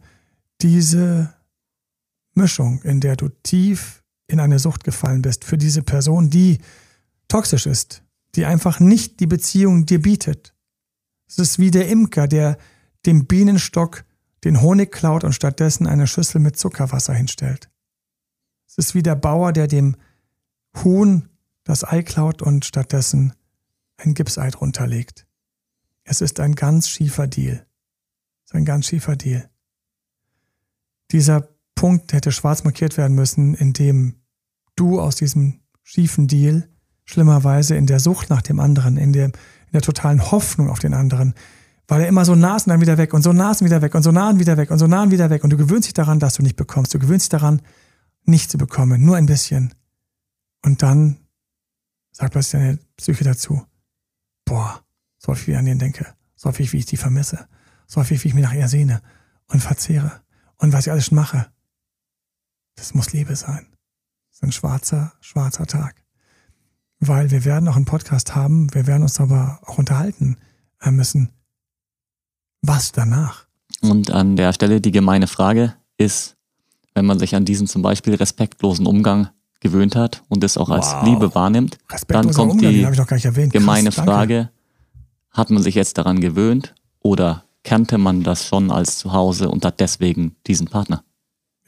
[0.61, 1.33] diese
[2.33, 6.59] Mischung, in der du tief in eine Sucht gefallen bist, für diese Person, die
[7.27, 8.03] toxisch ist,
[8.35, 10.53] die einfach nicht die Beziehung dir bietet.
[11.27, 12.57] Es ist wie der Imker, der
[13.05, 14.03] dem Bienenstock
[14.43, 17.69] den Honig klaut und stattdessen eine Schüssel mit Zuckerwasser hinstellt.
[18.67, 19.95] Es ist wie der Bauer, der dem
[20.83, 21.29] Huhn
[21.63, 23.33] das Ei klaut und stattdessen
[23.97, 25.25] ein Gipsei drunter legt.
[26.03, 27.65] Es ist ein ganz schiefer Deal.
[28.45, 29.49] Es ist ein ganz schiefer Deal.
[31.11, 34.15] Dieser Punkt hätte schwarz markiert werden müssen, indem
[34.75, 36.69] du aus diesem schiefen Deal
[37.05, 39.33] schlimmerweise in der Sucht nach dem anderen, in der, in
[39.73, 41.33] der totalen Hoffnung auf den anderen,
[41.87, 44.11] weil er immer so und dann wieder weg und so und wieder weg und so
[44.11, 46.43] nah wieder weg und so nah wieder weg und du gewöhnst dich daran, dass du
[46.43, 46.93] nicht bekommst.
[46.93, 47.61] Du gewöhnst dich daran,
[48.25, 49.73] nicht zu bekommen, nur ein bisschen.
[50.63, 51.17] Und dann
[52.11, 53.65] sagt plötzlich deine Psyche dazu,
[54.43, 54.83] boah,
[55.17, 57.47] so häufig wie ich an den denke, so häufig wie ich die vermisse,
[57.87, 59.01] so häufig wie ich mich nach ihr sehne
[59.47, 60.21] und verzehre
[60.57, 61.47] und was ich alles schon mache.
[62.75, 63.67] Das muss Liebe sein.
[64.29, 66.03] Das ist ein schwarzer, schwarzer Tag.
[66.99, 70.37] Weil wir werden auch einen Podcast haben, wir werden uns aber auch unterhalten
[70.81, 71.31] äh, müssen.
[72.61, 73.47] Was danach?
[73.81, 76.35] Und an der Stelle die gemeine Frage ist,
[76.93, 80.87] wenn man sich an diesen zum Beispiel respektlosen Umgang gewöhnt hat und es auch als
[80.87, 81.03] wow.
[81.03, 84.49] Liebe wahrnimmt, dann kommt Umgang, die gemeine Krass, Frage,
[85.31, 89.79] hat man sich jetzt daran gewöhnt oder kannte man das schon als Zuhause und hat
[89.79, 91.03] deswegen diesen Partner?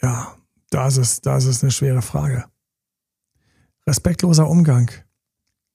[0.01, 0.35] Ja,
[0.69, 2.45] das ist, das ist eine schwere Frage.
[3.85, 4.89] Respektloser Umgang.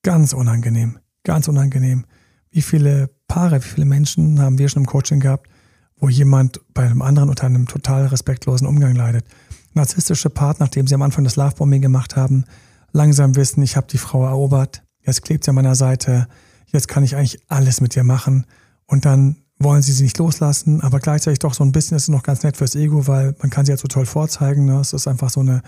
[0.02, 0.98] Ganz unangenehm.
[1.24, 2.06] Ganz unangenehm.
[2.54, 5.48] Wie viele Paare, wie viele Menschen haben wir schon im Coaching gehabt,
[5.96, 9.26] wo jemand bei einem anderen unter einem total respektlosen Umgang leidet.
[9.72, 12.44] Narzisstische Partner, nachdem sie am Anfang das Lovebombing gemacht haben,
[12.92, 16.28] langsam wissen, ich habe die Frau erobert, jetzt klebt sie an meiner Seite,
[16.66, 18.46] jetzt kann ich eigentlich alles mit ihr machen
[18.86, 22.08] und dann wollen sie sie nicht loslassen, aber gleichzeitig doch so ein bisschen ist es
[22.08, 24.66] noch ganz nett fürs Ego, weil man kann sie ja so toll vorzeigen.
[24.66, 24.78] Ne?
[24.78, 25.62] Es ist einfach so eine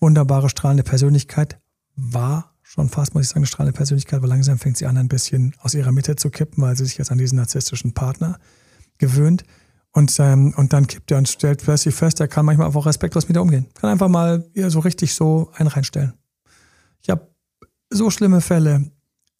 [0.00, 1.60] wunderbare, strahlende Persönlichkeit.
[1.94, 5.08] War schon fast, muss ich sagen, eine strahlende Persönlichkeit, aber langsam fängt sie an, ein
[5.08, 8.38] bisschen aus ihrer Mitte zu kippen, weil sie sich jetzt an diesen narzisstischen Partner
[8.98, 9.44] gewöhnt.
[9.92, 13.28] Und, ähm, und dann kippt er und stellt plötzlich fest, er kann manchmal auch respektlos
[13.28, 13.66] mit ihr umgehen.
[13.74, 16.14] Kann einfach mal ja, so richtig so einen reinstellen.
[17.02, 17.28] Ich habe
[17.90, 18.90] so schlimme Fälle,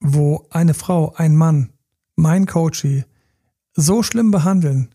[0.01, 1.73] wo eine Frau, ein Mann,
[2.17, 3.05] mein Coachie,
[3.75, 4.91] so schlimm behandeln.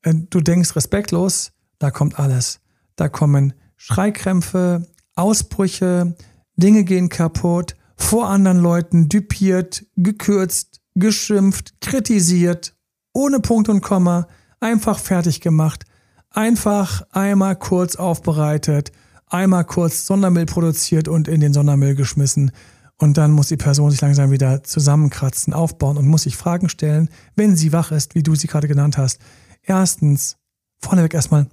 [0.00, 2.60] Äh, du denkst respektlos, da kommt alles.
[2.96, 6.16] Da kommen Schreikrämpfe, Ausbrüche,
[6.56, 12.74] Dinge gehen kaputt, vor anderen Leuten düpiert, gekürzt, geschimpft, kritisiert,
[13.12, 14.26] ohne Punkt und Komma,
[14.60, 15.84] einfach fertig gemacht,
[16.30, 18.92] einfach einmal kurz aufbereitet,
[19.28, 22.52] einmal kurz Sondermüll produziert und in den Sondermüll geschmissen.
[22.98, 27.08] Und dann muss die Person sich langsam wieder zusammenkratzen, aufbauen und muss sich Fragen stellen,
[27.34, 29.18] wenn sie wach ist, wie du sie gerade genannt hast.
[29.62, 30.36] Erstens,
[30.78, 31.46] vorneweg erstmal,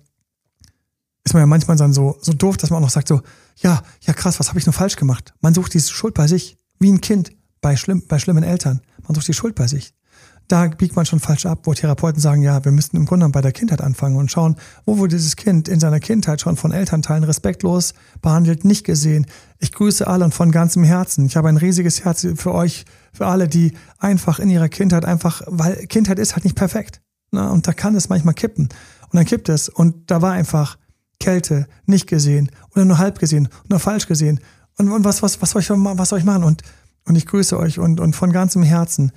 [1.24, 3.22] ist man ja manchmal dann so, so doof, dass man auch noch sagt so,
[3.58, 5.34] ja, ja krass, was habe ich nur falsch gemacht?
[5.42, 8.82] Man sucht diese Schuld bei sich, wie ein Kind bei, schlimm, bei schlimmen Eltern.
[9.04, 9.94] Man sucht die Schuld bei sich
[10.50, 13.42] da biegt man schon falsch ab, wo Therapeuten sagen, ja, wir müssten im Grunde bei
[13.42, 17.24] der Kindheit anfangen und schauen, wo wurde dieses Kind in seiner Kindheit schon von Elternteilen
[17.24, 19.28] respektlos behandelt, nicht gesehen.
[19.60, 21.28] Ich grüße alle und von ganzem Herzen.
[21.28, 25.44] Ich habe ein riesiges Herz für euch, für alle, die einfach in ihrer Kindheit einfach,
[25.46, 27.00] weil Kindheit ist halt nicht perfekt.
[27.32, 27.48] Ne?
[27.52, 28.70] Und da kann es manchmal kippen.
[29.04, 29.70] Und dann kippt es.
[29.70, 30.79] Und da war einfach
[31.20, 34.40] Kälte, nicht gesehen oder nur halb gesehen oder falsch gesehen.
[34.78, 36.44] Und, und was, was, was soll ich, was soll ich machen?
[36.44, 36.64] Und,
[37.06, 39.12] und ich grüße euch und, und von ganzem Herzen.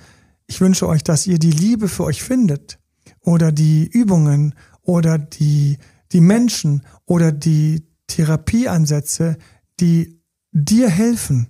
[0.45, 2.79] Ich wünsche euch, dass ihr die Liebe für euch findet
[3.21, 5.77] oder die Übungen oder die,
[6.11, 9.37] die Menschen oder die Therapieansätze,
[9.79, 11.47] die dir helfen,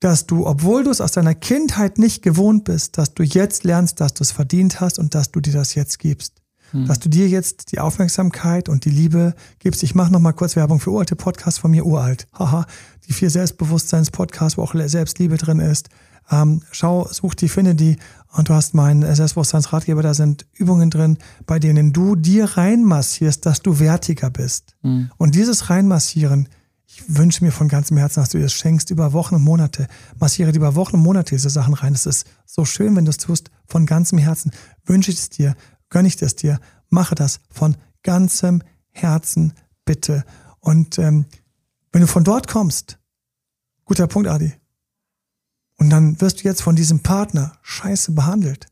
[0.00, 4.00] dass du, obwohl du es aus deiner Kindheit nicht gewohnt bist, dass du jetzt lernst,
[4.00, 6.42] dass du es verdient hast und dass du dir das jetzt gibst.
[6.72, 6.86] Hm.
[6.86, 9.82] Dass du dir jetzt die Aufmerksamkeit und die Liebe gibst.
[9.82, 12.26] Ich mache nochmal kurz Werbung für uralte Podcasts von mir, uralt.
[12.38, 12.66] Haha,
[13.06, 15.88] die vier Selbstbewusstseins-Podcasts, wo auch Selbstliebe drin ist.
[16.30, 17.98] Ähm, schau, such die, finde die
[18.32, 23.62] und du hast meinen Selbstbewusstseinsratgeber, da sind Übungen drin, bei denen du dir reinmassierst, dass
[23.62, 24.74] du wertiger bist.
[24.82, 25.10] Mhm.
[25.16, 26.48] Und dieses Reinmassieren,
[26.86, 29.86] ich wünsche mir von ganzem Herzen, dass du dir das schenkst über Wochen und Monate.
[30.18, 31.94] Massiere dir über Wochen und Monate diese Sachen rein.
[31.94, 34.50] Es ist so schön, wenn du es tust, von ganzem Herzen.
[34.84, 35.56] Wünsche ich es dir,
[35.88, 39.52] gönne ich es dir, mache das von ganzem Herzen,
[39.84, 40.24] bitte.
[40.60, 41.26] Und ähm,
[41.92, 42.98] wenn du von dort kommst,
[43.84, 44.52] guter Punkt, Adi,
[45.78, 48.66] und dann wirst du jetzt von diesem Partner scheiße behandelt.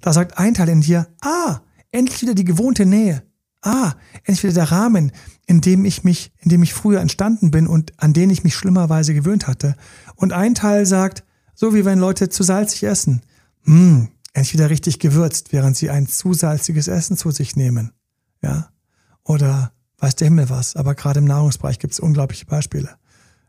[0.00, 3.22] Da sagt ein Teil in dir, ah, endlich wieder die gewohnte Nähe.
[3.62, 5.12] Ah, endlich wieder der Rahmen,
[5.46, 8.54] in dem ich mich, in dem ich früher entstanden bin und an den ich mich
[8.54, 9.76] schlimmerweise gewöhnt hatte.
[10.14, 11.24] Und ein Teil sagt,
[11.54, 13.22] so wie wenn Leute zu salzig essen.
[13.64, 17.92] Hm, endlich wieder richtig gewürzt, während sie ein zu salziges Essen zu sich nehmen.
[18.42, 18.70] Ja.
[19.24, 20.76] Oder weiß der Himmel was.
[20.76, 22.96] Aber gerade im Nahrungsbereich gibt es unglaubliche Beispiele.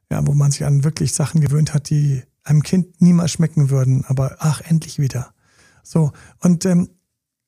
[0.10, 4.04] Ja, wo man sich an wirklich Sachen gewöhnt hat, die einem Kind niemals schmecken würden,
[4.06, 5.34] aber ach, endlich wieder.
[5.84, 6.90] So, und, ähm,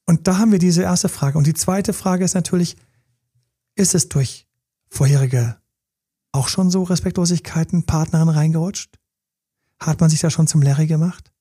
[0.05, 1.37] und da haben wir diese erste Frage.
[1.37, 2.77] Und die zweite Frage ist natürlich,
[3.75, 4.47] ist es durch
[4.89, 5.57] vorherige
[6.31, 8.97] auch schon so Respektlosigkeiten Partnerin reingerutscht?
[9.79, 11.32] Hat man sich da schon zum Larry gemacht?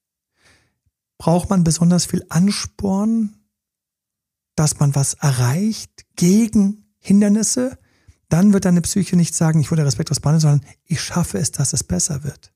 [1.22, 3.36] Braucht man besonders viel Ansporn,
[4.56, 7.78] dass man was erreicht gegen Hindernisse?
[8.28, 11.74] Dann wird deine Psyche nicht sagen, ich wurde respektlos behandelt, sondern ich schaffe es, dass
[11.74, 12.52] es besser wird.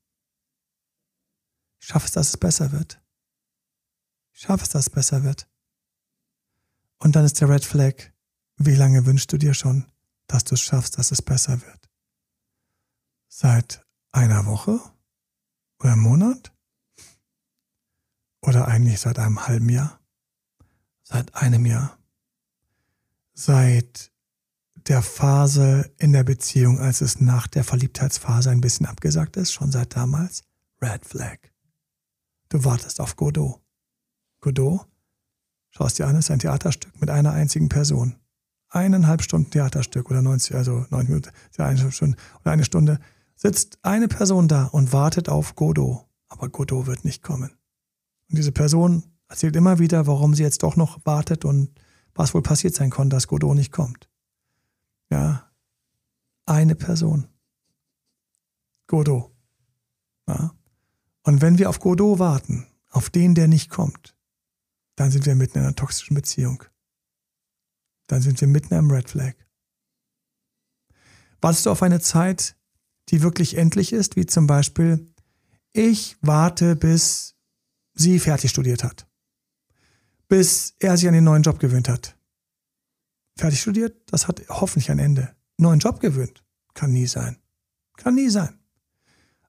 [1.79, 3.01] Ich schaffe es, dass es besser wird.
[4.33, 5.47] Ich schaffe es, dass es besser wird.
[6.97, 8.11] Und dann ist der Red Flag.
[8.57, 9.89] Wie lange wünschst du dir schon,
[10.27, 11.89] dass du es schaffst, dass es besser wird?
[13.29, 14.81] Seit einer Woche?
[15.79, 16.51] Oder einem Monat?
[18.47, 19.99] Oder eigentlich seit einem halben Jahr?
[21.03, 21.97] Seit einem Jahr?
[23.33, 24.09] Seit
[24.87, 29.69] der Phase in der Beziehung, als es nach der Verliebtheitsphase ein bisschen abgesagt ist, schon
[29.69, 30.43] seit damals?
[30.81, 31.39] Red Flag.
[32.47, 33.59] Du wartest auf Godot.
[34.39, 34.87] Godot?
[35.71, 38.15] Schaust dir an, ist ein Theaterstück mit einer einzigen Person.
[38.69, 42.99] Eineinhalb Stunden Theaterstück oder 90, also 90 Minuten, eine Stunde oder eine Stunde,
[43.35, 46.05] sitzt eine Person da und wartet auf Godot.
[46.29, 47.56] Aber Godot wird nicht kommen.
[48.29, 51.79] Und diese Person erzählt immer wieder, warum sie jetzt doch noch wartet und
[52.13, 54.09] was wohl passiert sein konnte, dass Godot nicht kommt.
[55.09, 55.51] Ja,
[56.45, 57.27] eine Person.
[58.87, 59.31] Godot.
[60.27, 60.53] Ja.
[61.23, 64.15] Und wenn wir auf Godot warten, auf den, der nicht kommt,
[64.95, 66.63] dann sind wir mitten in einer toxischen Beziehung.
[68.07, 69.33] dann sind wir mitten am Red Flag.
[71.41, 72.55] Wartest du auf eine Zeit,
[73.09, 75.13] die wirklich endlich ist, wie zum Beispiel,
[75.73, 77.36] ich warte, bis
[77.99, 79.07] sie fertig studiert hat,
[80.27, 82.17] bis er sich an den neuen Job gewöhnt hat.
[83.37, 85.35] Fertig studiert, das hat hoffentlich ein Ende.
[85.57, 87.37] Neuen Job gewöhnt, kann nie sein.
[87.97, 88.59] Kann nie sein.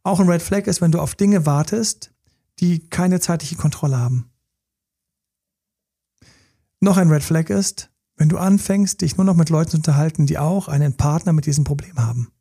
[0.03, 2.13] Auch ein Red Flag ist, wenn du auf Dinge wartest,
[2.61, 4.31] die keine zeitliche Kontrolle haben.
[6.81, 10.27] Noch ein Red Flag ist, wenn du anfängst, dich nur noch mit Leuten zu unterhalten,
[10.27, 12.33] die auch einen Partner mit diesem Problem haben.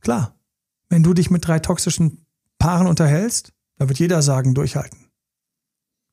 [0.00, 0.38] Klar,
[0.88, 2.26] wenn du dich mit drei toxischen
[2.58, 5.06] Paaren unterhältst, da wird jeder sagen, durchhalten.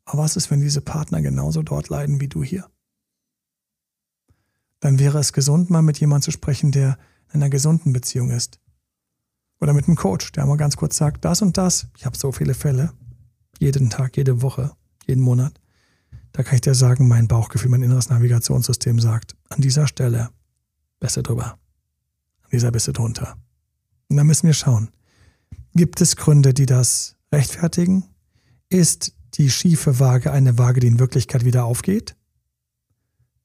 [0.06, 2.70] Aber was ist, wenn diese Partner genauso dort leiden wie du hier?
[4.80, 6.98] Dann wäre es gesund, mal mit jemandem zu sprechen, der
[7.30, 8.60] in einer gesunden Beziehung ist.
[9.62, 12.34] Oder mit einem Coach, der mal ganz kurz sagt, das und das, ich habe so
[12.34, 12.92] viele Fälle,
[13.60, 14.72] jeden Tag, jede Woche,
[15.08, 15.60] jeden Monat.
[16.34, 20.32] Da kann ich dir sagen, mein Bauchgefühl, mein inneres Navigationssystem sagt, an dieser Stelle
[21.00, 21.58] besser drüber,
[22.42, 23.38] an dieser du drunter.
[24.10, 24.90] Und dann müssen wir schauen,
[25.76, 28.06] gibt es Gründe, die das rechtfertigen?
[28.70, 32.16] Ist die schiefe Waage eine Waage, die in Wirklichkeit wieder aufgeht?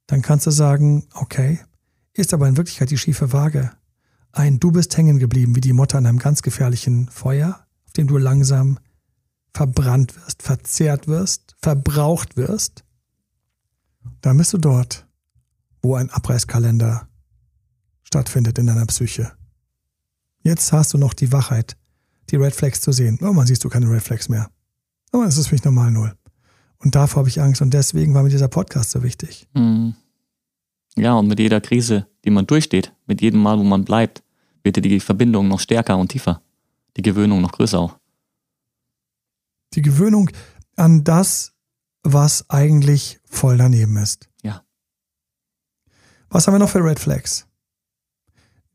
[0.06, 1.60] Dann kannst du sagen, okay,
[2.12, 3.72] ist aber in Wirklichkeit die schiefe Waage
[4.32, 8.06] ein Du bist hängen geblieben wie die Motte an einem ganz gefährlichen Feuer, auf dem
[8.06, 8.78] du langsam
[9.52, 12.84] verbrannt wirst, verzehrt wirst, verbraucht wirst,
[14.20, 15.06] dann bist du dort,
[15.82, 17.08] wo ein Abreißkalender
[18.04, 19.32] stattfindet in deiner Psyche.
[20.42, 21.76] Jetzt hast du noch die Wachheit,
[22.30, 23.18] die Red Flags zu sehen.
[23.20, 24.50] Irgendwann siehst du keine Red Flags mehr.
[25.12, 26.14] Aber es ist für mich normal null.
[26.78, 29.48] Und davor habe ich Angst und deswegen war mir dieser Podcast so wichtig.
[29.54, 29.94] Mhm.
[30.96, 34.22] Ja, und mit jeder Krise, die man durchsteht, mit jedem Mal, wo man bleibt,
[34.62, 36.42] wird die Verbindung noch stärker und tiefer.
[36.96, 37.98] Die Gewöhnung noch größer auch.
[39.74, 40.30] Die Gewöhnung
[40.76, 41.52] an das,
[42.02, 44.28] was eigentlich voll daneben ist.
[44.42, 44.62] Ja.
[46.30, 47.46] Was haben wir noch für Red Flags?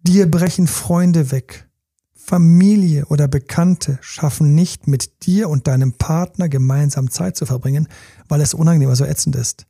[0.01, 1.69] Dir brechen Freunde weg.
[2.25, 7.89] Familie oder Bekannte schaffen nicht mit dir und deinem Partner gemeinsam Zeit zu verbringen,
[8.29, 9.67] weil es unangenehm, also ätzend ist.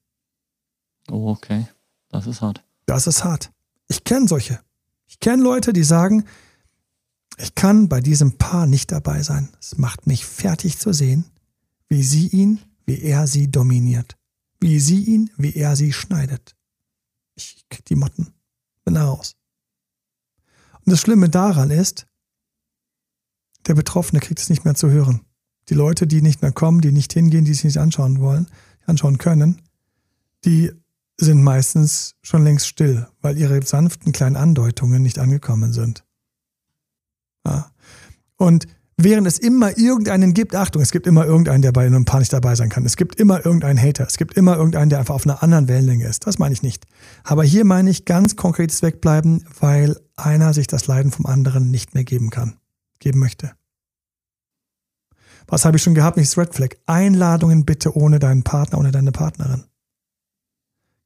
[1.10, 1.68] Oh, okay.
[2.10, 2.64] Das ist hart.
[2.86, 3.52] Das ist hart.
[3.88, 4.60] Ich kenne solche.
[5.08, 6.26] Ich kenne Leute, die sagen,
[7.38, 9.50] ich kann bei diesem Paar nicht dabei sein.
[9.60, 11.26] Es macht mich fertig zu sehen,
[11.90, 14.16] wie sie ihn, wie er sie dominiert.
[14.60, 16.56] Wie sie ihn, wie er sie schneidet.
[17.34, 18.32] Ich krieg die Motten.
[18.86, 19.36] Bin da raus.
[20.86, 22.06] Und das Schlimme daran ist,
[23.68, 25.22] der Betroffene kriegt es nicht mehr zu hören.
[25.70, 28.48] Die Leute, die nicht mehr kommen, die nicht hingehen, die sich nicht anschauen wollen,
[28.86, 29.62] anschauen können,
[30.46, 30.72] die
[31.18, 36.04] sind meistens schon längst still, weil ihre sanften kleinen Andeutungen nicht angekommen sind.
[37.46, 37.72] Ja.
[38.36, 42.20] Und während es immer irgendeinen gibt, Achtung, es gibt immer irgendeinen, der bei einem Paar
[42.20, 42.86] nicht dabei sein kann.
[42.86, 44.06] Es gibt immer irgendeinen Hater.
[44.06, 46.28] Es gibt immer irgendeinen, der einfach auf einer anderen Wellenlänge ist.
[46.28, 46.86] Das meine ich nicht.
[47.24, 51.94] Aber hier meine ich ganz konkretes Wegbleiben, weil einer sich das Leiden vom anderen nicht
[51.94, 52.58] mehr geben kann,
[53.04, 53.52] geben möchte.
[55.48, 56.18] Was habe ich schon gehabt?
[56.18, 56.70] Nicht Red Flag.
[56.86, 59.66] Einladungen bitte ohne deinen Partner, ohne deine Partnerin.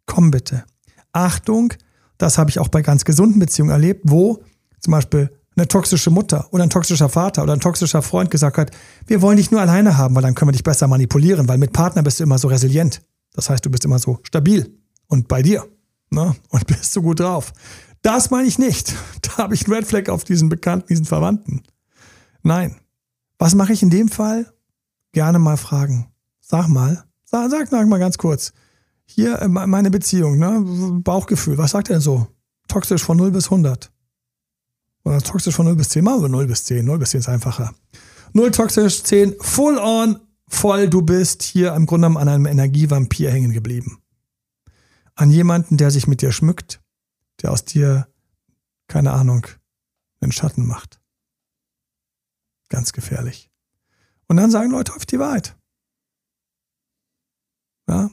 [0.05, 0.63] Komm bitte.
[1.11, 1.73] Achtung,
[2.17, 4.43] das habe ich auch bei ganz gesunden Beziehungen erlebt, wo
[4.79, 8.71] zum Beispiel eine toxische Mutter oder ein toxischer Vater oder ein toxischer Freund gesagt hat,
[9.07, 11.73] wir wollen dich nur alleine haben, weil dann können wir dich besser manipulieren, weil mit
[11.73, 13.01] Partner bist du immer so resilient.
[13.33, 15.65] Das heißt, du bist immer so stabil und bei dir
[16.11, 16.35] ne?
[16.49, 17.53] und bist so gut drauf.
[18.03, 18.95] Das meine ich nicht.
[19.21, 21.61] Da habe ich einen Red Flag auf diesen Bekannten, diesen Verwandten.
[22.47, 22.77] Nein.
[23.39, 24.53] Was mache ich in dem Fall?
[25.11, 26.07] Gerne mal fragen.
[26.39, 28.53] Sag mal, sag, sag mal ganz kurz.
[29.05, 30.63] Hier äh, meine Beziehung, ne?
[31.03, 31.57] Bauchgefühl.
[31.57, 32.27] Was sagt er so?
[32.69, 33.91] Toxisch von 0 bis 100.
[35.03, 36.05] Oder toxisch von 0 bis 10.
[36.05, 36.85] Machen wir 0 bis 10.
[36.85, 37.73] 0 bis 10 ist einfacher.
[38.31, 40.89] 0 toxisch, 10 full on, voll.
[40.89, 44.01] Du bist hier im Grunde an einem Energievampir hängen geblieben.
[45.15, 46.81] An jemanden, der sich mit dir schmückt,
[47.41, 48.07] der aus dir,
[48.87, 49.45] keine Ahnung,
[50.21, 51.01] einen Schatten macht.
[52.69, 53.49] Ganz gefährlich.
[54.27, 55.55] Und dann sagen Leute häufig die Wahrheit.
[57.87, 58.09] Ja.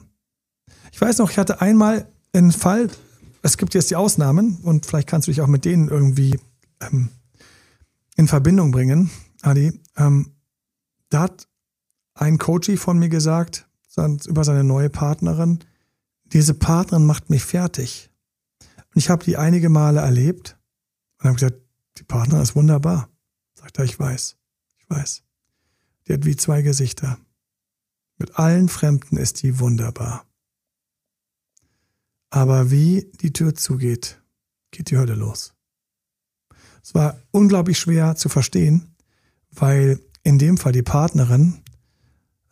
[0.91, 2.89] Ich weiß noch, ich hatte einmal einen Fall,
[3.41, 6.39] es gibt jetzt die Ausnahmen und vielleicht kannst du dich auch mit denen irgendwie
[6.81, 7.09] ähm,
[8.15, 9.81] in Verbindung bringen, Adi.
[9.97, 10.31] Ähm,
[11.09, 11.47] da hat
[12.13, 13.67] ein Coachie von mir gesagt,
[14.25, 15.59] über seine neue Partnerin,
[16.25, 18.09] diese Partnerin macht mich fertig.
[18.59, 20.57] Und ich habe die einige Male erlebt
[21.19, 21.61] und habe gesagt,
[21.97, 23.09] die Partnerin ist wunderbar.
[23.53, 24.37] Sagt er, ich weiß,
[24.85, 25.23] ich weiß.
[26.07, 27.17] Die hat wie zwei Gesichter.
[28.17, 30.25] Mit allen Fremden ist die wunderbar.
[32.29, 34.21] Aber wie die Tür zugeht,
[34.71, 35.53] geht die Hölle los.
[36.83, 38.95] Es war unglaublich schwer zu verstehen,
[39.51, 41.61] weil in dem Fall die Partnerin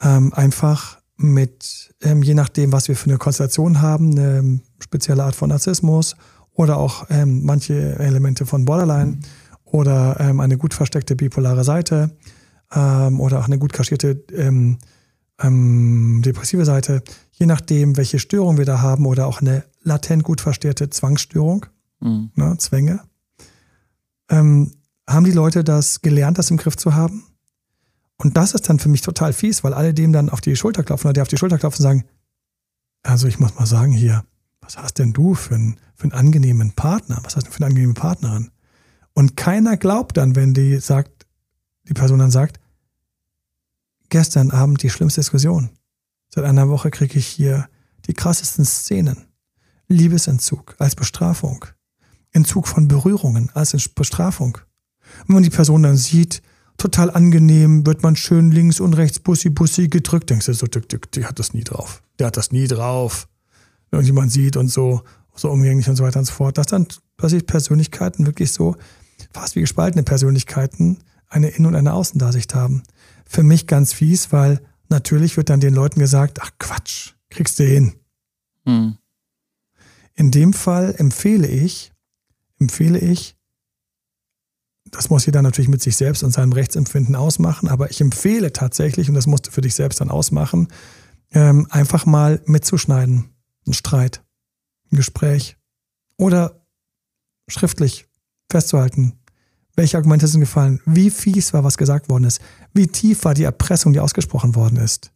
[0.01, 5.35] ähm, einfach mit, ähm, je nachdem, was wir für eine Konstellation haben, eine spezielle Art
[5.35, 6.15] von Narzissmus
[6.53, 9.19] oder auch ähm, manche Elemente von Borderline
[9.73, 12.15] oder ähm, eine gut versteckte bipolare Seite
[12.71, 14.77] ähm, oder auch eine gut kaschierte ähm,
[15.41, 20.41] ähm, depressive Seite, je nachdem, welche Störung wir da haben oder auch eine latent gut
[20.41, 21.65] verstärkte Zwangsstörung,
[21.99, 22.29] mhm.
[22.35, 23.01] ne, Zwänge,
[24.29, 24.73] ähm,
[25.09, 27.23] haben die Leute das gelernt, das im Griff zu haben.
[28.17, 30.83] Und das ist dann für mich total fies, weil alle dem dann auf die Schulter
[30.83, 32.03] klopfen oder die auf die Schulter klopfen und sagen,
[33.01, 34.23] also ich muss mal sagen hier,
[34.61, 37.19] was hast denn du für einen, für einen angenehmen Partner?
[37.23, 38.51] Was hast du für eine angenehme Partnerin?
[39.13, 41.25] Und keiner glaubt dann, wenn die sagt,
[41.87, 42.59] die Person dann sagt,
[44.09, 45.69] gestern Abend die schlimmste Diskussion.
[46.29, 47.67] Seit einer Woche kriege ich hier
[48.07, 49.27] die krassesten Szenen.
[49.87, 51.65] Liebesentzug als Bestrafung.
[52.31, 54.57] Entzug von Berührungen als Bestrafung.
[55.27, 56.41] wenn man die Person dann sieht,
[56.77, 60.81] total angenehm, wird man schön links und rechts bussi bussi gedrückt, denkst du so, die,
[60.81, 62.01] die, die hat das nie drauf.
[62.17, 63.27] Der hat das nie drauf.
[63.91, 65.03] Irgendjemand sieht und so,
[65.35, 66.57] so umgänglich und so weiter und so fort.
[66.57, 68.75] Dass dann plötzlich Persönlichkeiten wirklich so,
[69.33, 72.83] fast wie gespaltene Persönlichkeiten, eine Innen- und eine Außendarsicht haben.
[73.25, 77.63] Für mich ganz fies, weil natürlich wird dann den Leuten gesagt, ach Quatsch, kriegst du
[77.63, 77.93] hin.
[78.65, 78.97] Hm.
[80.15, 81.91] In dem Fall empfehle ich,
[82.59, 83.35] empfehle ich,
[84.91, 89.09] das muss jeder natürlich mit sich selbst und seinem Rechtsempfinden ausmachen, aber ich empfehle tatsächlich,
[89.09, 90.67] und das musst du für dich selbst dann ausmachen,
[91.31, 93.29] ähm, einfach mal mitzuschneiden.
[93.65, 94.23] Ein Streit,
[94.91, 95.57] ein Gespräch
[96.17, 96.65] oder
[97.47, 98.07] schriftlich
[98.51, 99.13] festzuhalten.
[99.75, 100.81] Welche Argumente sind gefallen?
[100.85, 102.39] Wie fies war, was gesagt worden ist?
[102.73, 105.11] Wie tief war die Erpressung, die ausgesprochen worden ist?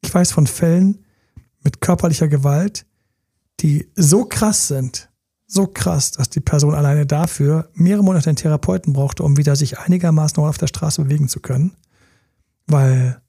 [0.00, 1.04] Ich weiß von Fällen
[1.62, 2.86] mit körperlicher Gewalt,
[3.60, 5.08] die so krass sind,
[5.46, 9.78] so krass, dass die Person alleine dafür mehrere Monate einen Therapeuten brauchte, um wieder sich
[9.78, 11.76] einigermaßen auf der Straße bewegen zu können,
[12.66, 13.20] weil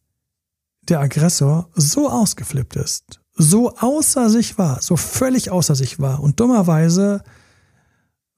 [0.83, 6.39] der Aggressor so ausgeflippt ist, so außer sich war, so völlig außer sich war und
[6.39, 7.23] dummerweise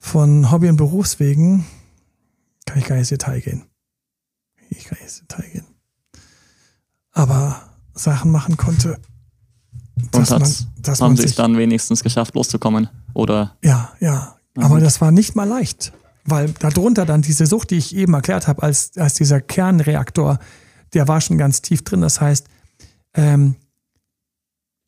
[0.05, 1.65] von Hobby- und Berufswegen
[2.65, 3.63] kann ich gar nicht ins Detail gehen.
[4.69, 5.65] Ich kann nicht ins Detail gehen.
[7.11, 7.61] Aber
[7.95, 8.99] Sachen machen konnte,
[10.13, 13.57] und man, dass haben sie es dann wenigstens geschafft, loszukommen, oder?
[13.63, 14.35] Ja, ja.
[14.55, 14.63] Mhm.
[14.63, 15.91] Aber das war nicht mal leicht,
[16.23, 20.37] weil darunter dann diese Sucht, die ich eben erklärt habe, als, als dieser Kernreaktor,
[20.93, 22.01] der war schon ganz tief drin.
[22.01, 22.47] Das heißt,
[23.15, 23.55] ähm,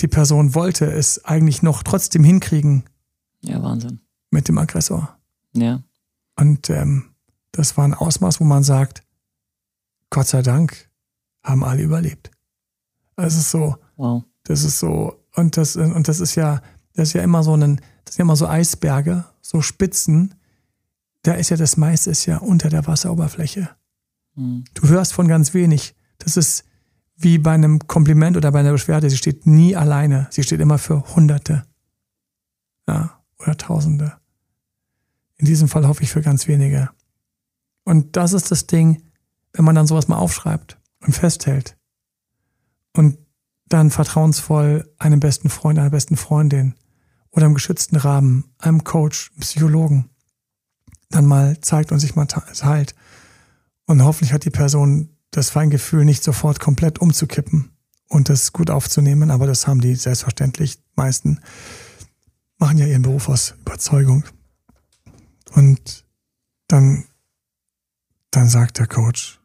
[0.02, 2.84] die Person wollte es eigentlich noch trotzdem hinkriegen.
[3.42, 4.02] Ja, Wahnsinn.
[4.38, 5.18] Mit dem Aggressor.
[5.54, 5.82] Ja.
[6.36, 7.16] Und ähm,
[7.52, 9.02] das war ein Ausmaß, wo man sagt,
[10.12, 10.92] Gott sei Dank
[11.42, 12.30] haben alle überlebt.
[13.16, 14.24] Es ist so, wow.
[14.44, 16.62] Das ist so, und das, und das ist ja,
[16.94, 20.36] das ist ja immer so ein, das sind ja immer so Eisberge, so Spitzen.
[21.24, 23.72] Da ist ja das meiste ist ja unter der Wasseroberfläche.
[24.36, 24.66] Mhm.
[24.76, 25.96] Du hörst von ganz wenig.
[26.20, 26.64] Das ist
[27.16, 29.10] wie bei einem Kompliment oder bei einer Beschwerde.
[29.10, 30.28] Sie steht nie alleine.
[30.30, 31.66] Sie steht immer für Hunderte.
[32.88, 34.14] Ja, oder Tausende.
[35.38, 36.90] In diesem Fall hoffe ich für ganz wenige.
[37.84, 39.04] Und das ist das Ding,
[39.54, 41.78] wenn man dann sowas mal aufschreibt und festhält
[42.94, 43.18] und
[43.70, 46.76] dann vertrauensvoll einem besten Freund, einer besten Freundin
[47.32, 50.10] oder im geschützten Rahmen, einem Coach, einem Psychologen,
[51.10, 52.96] dann mal zeigt und sich mal teilt.
[53.86, 57.72] Und hoffentlich hat die Person das Feingefühl, nicht sofort komplett umzukippen
[58.10, 60.80] und das gut aufzunehmen, aber das haben die selbstverständlich.
[60.96, 61.40] meisten
[62.58, 64.24] machen ja ihren Beruf aus Überzeugung.
[65.52, 66.06] Und
[66.68, 67.06] dann,
[68.32, 69.40] dann sagt der Coach,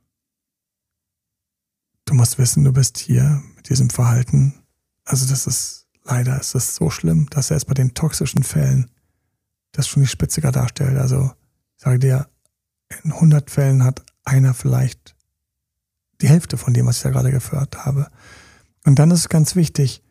[2.04, 4.62] du musst wissen, du bist hier mit diesem Verhalten.
[5.04, 8.90] Also das ist, leider ist es so schlimm, dass er es bei den toxischen Fällen
[9.72, 10.98] das schon die Spitze darstellt.
[10.98, 11.32] Also
[11.76, 12.28] ich sage dir,
[13.02, 15.16] in 100 Fällen hat einer vielleicht
[16.20, 18.10] die Hälfte von dem, was ich da gerade geführt habe.
[18.84, 20.02] Und dann ist es ganz wichtig,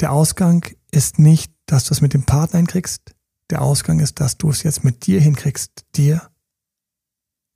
[0.00, 3.14] der Ausgang ist nicht, dass du es mit dem Partner hinkriegst.
[3.50, 6.30] Der Ausgang ist, dass du es jetzt mit dir hinkriegst, dir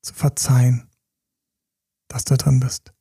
[0.03, 0.91] zu verzeihen,
[2.09, 2.93] dass du drin bist.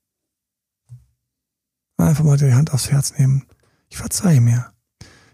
[1.97, 3.47] Einfach mal die Hand aufs Herz nehmen.
[3.89, 4.73] Ich verzeihe mir.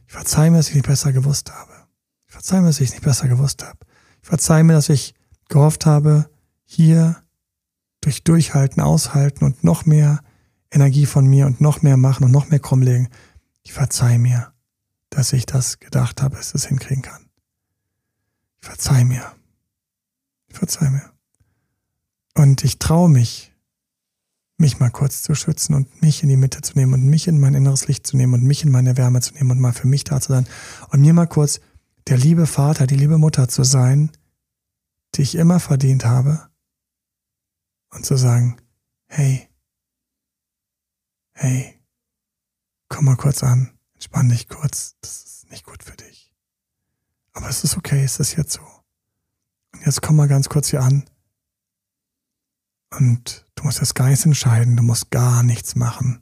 [0.07, 1.73] Ich verzeihe mir, dass ich nicht besser gewusst habe.
[2.27, 3.79] Ich verzeihe mir, dass ich nicht besser gewusst habe.
[4.21, 5.13] Ich verzeihe mir, dass ich
[5.49, 6.29] gehofft habe,
[6.65, 7.21] hier
[8.01, 10.21] durch Durchhalten, Aushalten und noch mehr
[10.71, 13.09] Energie von mir und noch mehr machen und noch mehr krumm legen.
[13.63, 14.53] Ich verzeihe mir,
[15.09, 17.28] dass ich das gedacht habe, dass es hinkriegen kann.
[18.61, 19.35] Ich verzeihe mir.
[20.47, 21.11] Ich verzeihe mir.
[22.35, 23.53] Und ich traue mich,
[24.57, 27.39] mich mal kurz zu schützen und mich in die Mitte zu nehmen und mich in
[27.39, 29.87] mein inneres Licht zu nehmen und mich in meine Wärme zu nehmen und mal für
[29.87, 30.47] mich da zu sein
[30.89, 31.59] und mir mal kurz
[32.07, 34.11] der liebe Vater, die liebe Mutter zu sein,
[35.15, 36.49] die ich immer verdient habe
[37.91, 38.57] und zu sagen,
[39.07, 39.49] hey,
[41.33, 41.79] hey,
[42.89, 44.95] komm mal kurz an, Entspann dich kurz.
[45.01, 46.28] Das ist nicht gut für dich.
[47.39, 48.61] Aber es ist okay, es ist jetzt so.
[49.71, 51.05] Und jetzt komm mal ganz kurz hier an.
[52.91, 54.75] Und du musst jetzt gar nichts entscheiden.
[54.75, 56.21] Du musst gar nichts machen.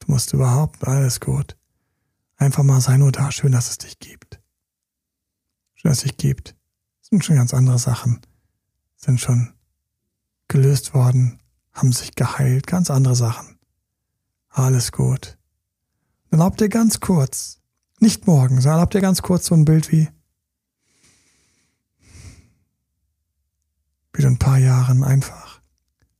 [0.00, 1.56] Du musst überhaupt alles gut.
[2.36, 3.32] Einfach mal sei nur da.
[3.32, 4.38] Schön, dass es dich gibt.
[5.76, 6.50] Schön, dass es dich gibt.
[7.00, 8.20] Das sind schon ganz andere Sachen.
[8.96, 9.54] Sind schon
[10.48, 11.40] gelöst worden,
[11.72, 13.58] haben sich geheilt, ganz andere Sachen.
[14.50, 15.38] Alles gut.
[16.28, 17.62] Dann habt ihr ganz kurz,
[17.98, 20.10] nicht morgen, sondern habt ihr ganz kurz so ein Bild wie,
[24.14, 25.60] wie du ein paar Jahren einfach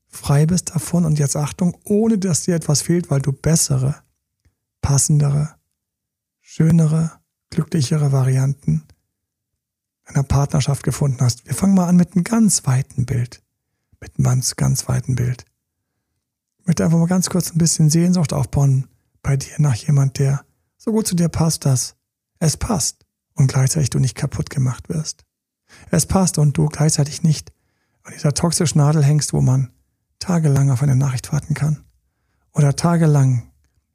[0.08, 3.96] frei bist davon und jetzt Achtung, ohne dass dir etwas fehlt, weil du bessere,
[4.80, 5.54] passendere,
[6.40, 7.12] schönere,
[7.50, 8.84] glücklichere Varianten
[10.04, 11.46] einer Partnerschaft gefunden hast.
[11.46, 13.44] Wir fangen mal an mit einem ganz weiten Bild
[14.04, 15.46] mit einem ganz, ganz weiten Bild.
[16.58, 18.86] Ich möchte einfach mal ganz kurz ein bisschen Sehnsucht aufbauen
[19.22, 20.44] bei dir nach jemand, der
[20.76, 21.96] so gut zu dir passt, dass
[22.38, 25.24] es passt und gleichzeitig du nicht kaputt gemacht wirst.
[25.90, 27.50] Es passt und du gleichzeitig nicht
[28.04, 29.70] an dieser toxischen Nadel hängst, wo man
[30.18, 31.84] tagelang auf eine Nachricht warten kann
[32.52, 33.50] oder tagelang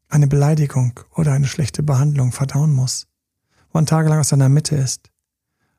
[0.09, 3.07] eine Beleidigung oder eine schlechte Behandlung verdauen muss,
[3.69, 5.11] wo man tagelang aus seiner Mitte ist,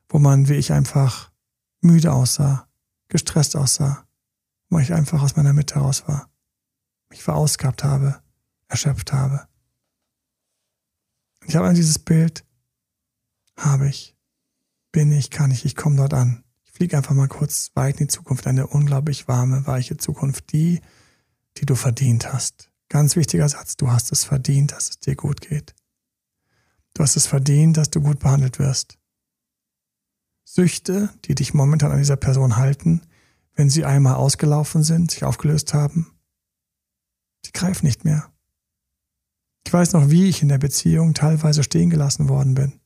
[0.09, 1.31] wo man wie ich einfach
[1.81, 2.67] müde aussah,
[3.09, 4.05] gestresst aussah,
[4.69, 6.29] weil ich einfach aus meiner Mitte heraus war,
[7.09, 8.21] mich verausgabt habe,
[8.67, 9.47] erschöpft habe.
[11.45, 12.45] Ich habe dieses Bild,
[13.57, 14.15] habe ich,
[14.91, 16.43] bin ich, kann ich, ich komme dort an.
[16.81, 20.81] Ich fliege einfach mal kurz weit in die Zukunft, eine unglaublich warme, weiche Zukunft, die,
[21.57, 22.71] die du verdient hast.
[22.89, 25.75] Ganz wichtiger Satz, du hast es verdient, dass es dir gut geht.
[26.95, 28.97] Du hast es verdient, dass du gut behandelt wirst.
[30.43, 33.01] Süchte, die dich momentan an dieser Person halten,
[33.53, 36.07] wenn sie einmal ausgelaufen sind, sich aufgelöst haben,
[37.45, 38.31] die greifen nicht mehr.
[39.67, 42.79] Ich weiß noch, wie ich in der Beziehung teilweise stehen gelassen worden bin,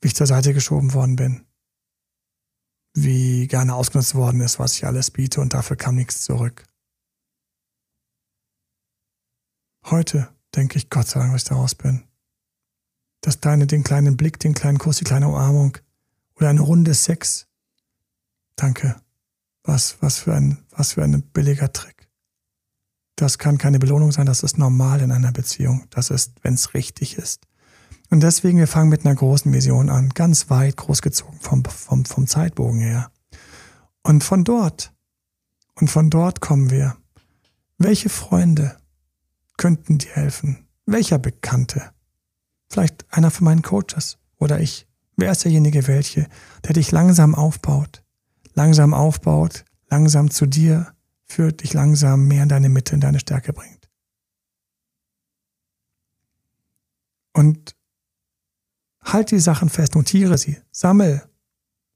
[0.00, 1.44] wie ich zur Seite geschoben worden bin,
[2.94, 6.64] wie gerne ausgenutzt worden ist, was ich alles biete und dafür kam nichts zurück.
[9.86, 12.04] Heute denke ich Gott sei Dank, dass ich daraus bin.
[13.20, 15.76] Das kleine, den kleinen Blick, den kleinen Kuss, die kleine Umarmung
[16.36, 17.46] oder eine Runde Sex.
[18.56, 18.96] Danke.
[19.62, 22.08] Was, was für ein, was für ein billiger Trick.
[23.16, 25.86] Das kann keine Belohnung sein, das ist normal in einer Beziehung.
[25.90, 27.46] Das ist, wenn es richtig ist.
[28.10, 32.26] Und deswegen, wir fangen mit einer großen Vision an, ganz weit großgezogen vom, vom, vom
[32.26, 33.10] Zeitbogen her.
[34.02, 34.92] Und von dort,
[35.74, 36.96] und von dort kommen wir.
[37.78, 38.76] Welche Freunde
[39.56, 40.68] könnten dir helfen?
[40.86, 41.90] Welcher Bekannte?
[42.68, 44.86] Vielleicht einer von meinen Coaches oder ich.
[45.16, 46.28] Wer ist derjenige welche,
[46.64, 48.04] der dich langsam aufbaut,
[48.54, 50.92] langsam aufbaut, langsam zu dir
[51.24, 53.88] führt, dich langsam mehr in deine Mitte, in deine Stärke bringt.
[57.32, 57.74] Und
[59.04, 61.22] halt die Sachen fest, notiere sie, sammel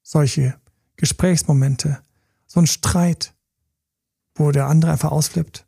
[0.03, 0.59] solche
[0.97, 2.03] Gesprächsmomente,
[2.47, 3.35] so ein Streit,
[4.35, 5.67] wo der andere einfach ausflippt,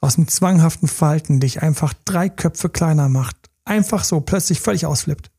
[0.00, 5.30] aus dem zwanghaften Verhalten dich einfach drei Köpfe kleiner macht, einfach so plötzlich völlig ausflippt.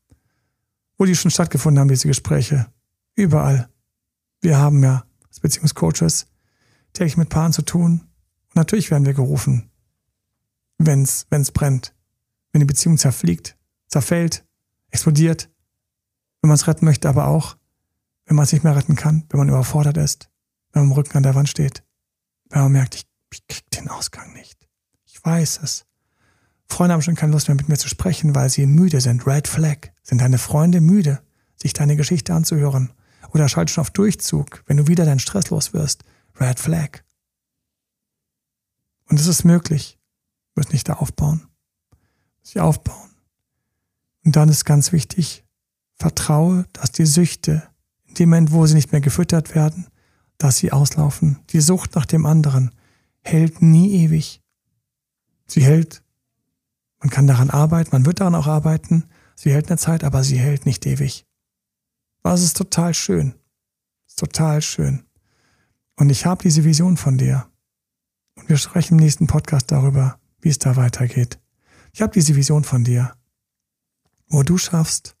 [0.96, 2.66] Wo die schon stattgefunden haben, diese Gespräche.
[3.14, 3.68] Überall.
[4.40, 6.26] Wir haben ja als Beziehungscoaches
[6.92, 8.00] täglich mit Paaren zu tun.
[8.48, 9.70] Und natürlich werden wir gerufen,
[10.78, 11.94] wenn es brennt,
[12.52, 14.44] wenn die Beziehung zerfliegt, zerfällt,
[14.90, 15.50] explodiert,
[16.40, 17.56] wenn man es retten möchte, aber auch,
[18.26, 20.30] wenn man es nicht mehr retten kann, wenn man überfordert ist,
[20.72, 21.82] wenn man im Rücken an der Wand steht,
[22.50, 24.68] wenn man merkt, ich, ich krieg den Ausgang nicht.
[25.04, 25.86] Ich weiß es.
[26.68, 29.26] Freunde haben schon keine Lust mehr mit mir zu sprechen, weil sie müde sind.
[29.26, 29.88] Red Flag.
[30.02, 31.20] Sind deine Freunde müde,
[31.56, 32.92] sich deine Geschichte anzuhören
[33.32, 36.04] oder schalt schon auf Durchzug, wenn du wieder deinen Stress los wirst.
[36.40, 37.02] Red Flag.
[39.08, 39.98] Und es ist möglich.
[40.54, 41.46] Du musst nicht da aufbauen.
[42.44, 43.07] Dich aufbauen.
[44.28, 45.42] Und dann ist ganz wichtig,
[45.94, 47.66] vertraue, dass die Süchte,
[48.04, 49.86] in dem Moment, wo sie nicht mehr gefüttert werden,
[50.36, 51.38] dass sie auslaufen.
[51.48, 52.74] Die Sucht nach dem anderen
[53.22, 54.42] hält nie ewig.
[55.46, 56.02] Sie hält,
[57.00, 59.04] man kann daran arbeiten, man wird daran auch arbeiten,
[59.34, 61.24] sie hält eine Zeit, aber sie hält nicht ewig.
[62.22, 63.34] Es ist total schön.
[64.06, 65.04] Ist total schön.
[65.96, 67.46] Und ich habe diese Vision von dir.
[68.34, 71.38] Und wir sprechen im nächsten Podcast darüber, wie es da weitergeht.
[71.94, 73.14] Ich habe diese Vision von dir,
[74.28, 75.16] wo du schaffst,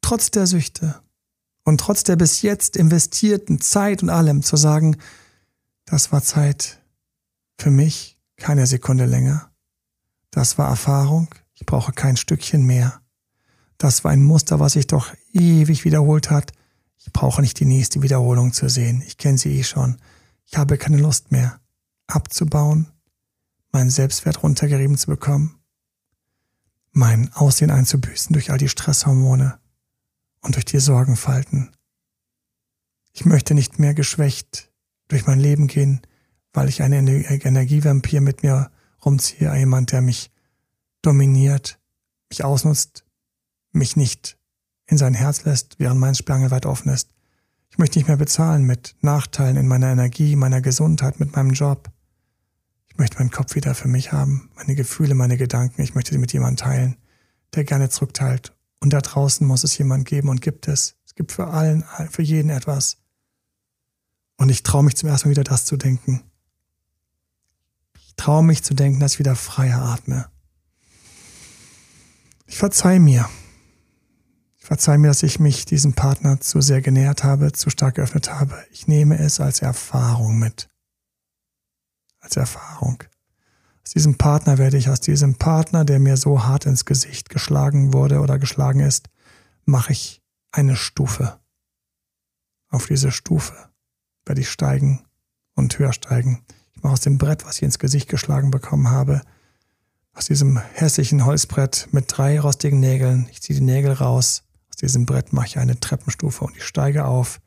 [0.00, 1.00] trotz der Süchte
[1.64, 4.96] und trotz der bis jetzt investierten Zeit und allem zu sagen,
[5.84, 6.80] das war Zeit
[7.58, 9.50] für mich, keine Sekunde länger.
[10.30, 13.00] Das war Erfahrung, ich brauche kein Stückchen mehr.
[13.78, 16.52] Das war ein Muster, was sich doch ewig wiederholt hat.
[16.96, 19.02] Ich brauche nicht die nächste Wiederholung zu sehen.
[19.06, 19.96] Ich kenne sie eh schon.
[20.44, 21.60] Ich habe keine Lust mehr,
[22.06, 22.88] abzubauen,
[23.72, 25.61] meinen Selbstwert runtergerieben zu bekommen,
[26.92, 29.58] mein Aussehen einzubüßen durch all die Stresshormone
[30.40, 31.70] und durch die Sorgenfalten.
[33.12, 34.70] Ich möchte nicht mehr geschwächt
[35.08, 36.00] durch mein Leben gehen,
[36.52, 38.70] weil ich einen Energievampir mit mir
[39.04, 40.30] rumziehe, jemand, der mich
[41.02, 41.78] dominiert,
[42.30, 43.04] mich ausnutzt,
[43.72, 44.38] mich nicht
[44.86, 47.10] in sein Herz lässt, während mein Sperrangel weit offen ist.
[47.70, 51.90] Ich möchte nicht mehr bezahlen mit Nachteilen in meiner Energie, meiner Gesundheit, mit meinem Job.
[52.92, 55.80] Ich möchte meinen Kopf wieder für mich haben, meine Gefühle, meine Gedanken.
[55.80, 56.96] Ich möchte sie mit jemandem teilen,
[57.54, 58.54] der gerne zurückteilt.
[58.80, 60.96] Und da draußen muss es jemand geben und gibt es.
[61.06, 62.98] Es gibt für allen, für jeden etwas.
[64.36, 66.22] Und ich traue mich zum ersten Mal wieder das zu denken.
[67.94, 70.26] Ich traue mich zu denken, dass ich wieder freier atme.
[72.46, 73.26] Ich verzeih mir.
[74.58, 78.30] Ich verzeih mir, dass ich mich diesem Partner zu sehr genähert habe, zu stark geöffnet
[78.30, 78.62] habe.
[78.70, 80.68] Ich nehme es als Erfahrung mit.
[82.22, 83.02] Als Erfahrung.
[83.84, 87.92] Aus diesem Partner werde ich, aus diesem Partner, der mir so hart ins Gesicht geschlagen
[87.92, 89.10] wurde oder geschlagen ist,
[89.64, 91.38] mache ich eine Stufe.
[92.70, 93.54] Auf diese Stufe
[94.24, 95.04] werde ich steigen
[95.54, 96.44] und höher steigen.
[96.72, 99.20] Ich mache aus dem Brett, was ich ins Gesicht geschlagen bekommen habe,
[100.14, 103.28] aus diesem hässlichen Holzbrett mit drei rostigen Nägeln.
[103.30, 104.44] Ich ziehe die Nägel raus.
[104.68, 107.40] Aus diesem Brett mache ich eine Treppenstufe und ich steige auf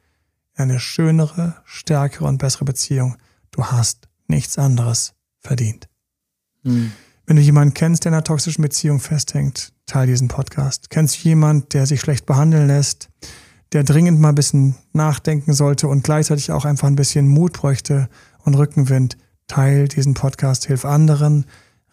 [0.55, 3.17] in eine schönere, stärkere und bessere Beziehung.
[3.51, 5.87] Du hast nichts anderes verdient.
[6.63, 6.91] Hm.
[7.25, 10.89] Wenn du jemanden kennst, der in einer toxischen Beziehung festhängt, teil diesen Podcast.
[10.89, 13.09] Kennst du jemanden, der sich schlecht behandeln lässt,
[13.71, 18.09] der dringend mal ein bisschen nachdenken sollte und gleichzeitig auch einfach ein bisschen Mut bräuchte
[18.43, 19.17] und Rückenwind?
[19.47, 21.45] Teil diesen Podcast, hilf anderen,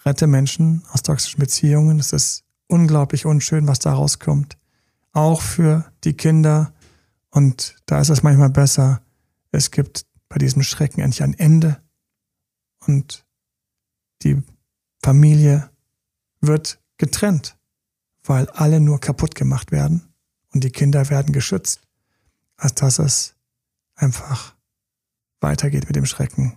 [0.05, 1.99] rette Menschen aus toxischen Beziehungen.
[1.99, 4.57] Es ist unglaublich unschön, was da rauskommt.
[5.13, 6.73] Auch für die Kinder.
[7.31, 9.03] Und da ist es manchmal besser.
[9.51, 11.79] Es gibt bei diesem Schrecken endlich ein Ende.
[12.87, 13.25] Und
[14.23, 14.43] die
[15.03, 15.71] Familie
[16.41, 17.57] wird getrennt,
[18.25, 20.13] weil alle nur kaputt gemacht werden
[20.53, 21.81] und die Kinder werden geschützt,
[22.57, 23.35] als dass es
[23.95, 24.55] einfach
[25.41, 26.57] weitergeht mit dem Schrecken.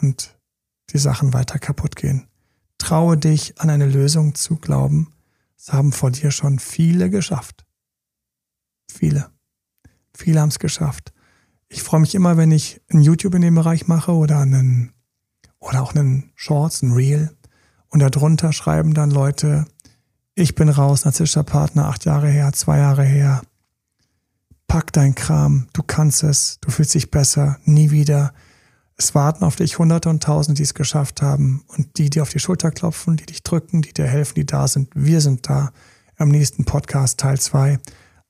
[0.00, 0.38] Und
[0.90, 2.28] die Sachen weiter kaputt gehen.
[2.78, 5.12] Traue dich an eine Lösung zu glauben.
[5.56, 7.64] Das haben vor dir schon viele geschafft.
[8.90, 9.30] Viele.
[10.14, 11.12] Viele haben es geschafft.
[11.68, 14.92] Ich freue mich immer, wenn ich ein YouTube in dem Bereich mache oder einen
[15.62, 17.30] oder auch einen Shorts, ein Reel.
[17.88, 19.66] Und darunter schreiben dann Leute,
[20.34, 23.42] ich bin raus, narzisstischer Partner, acht Jahre her, zwei Jahre her.
[24.66, 28.32] Pack dein Kram, du kannst es, du fühlst dich besser, nie wieder.
[28.96, 32.30] Es warten auf dich Hunderte und Tausende, die es geschafft haben und die, die auf
[32.30, 34.90] die Schulter klopfen, die dich drücken, die dir helfen, die da sind.
[34.94, 35.72] Wir sind da.
[36.16, 37.78] Am nächsten Podcast Teil 2.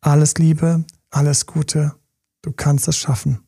[0.00, 1.94] Alles Liebe, alles Gute.
[2.42, 3.40] Du kannst es schaffen.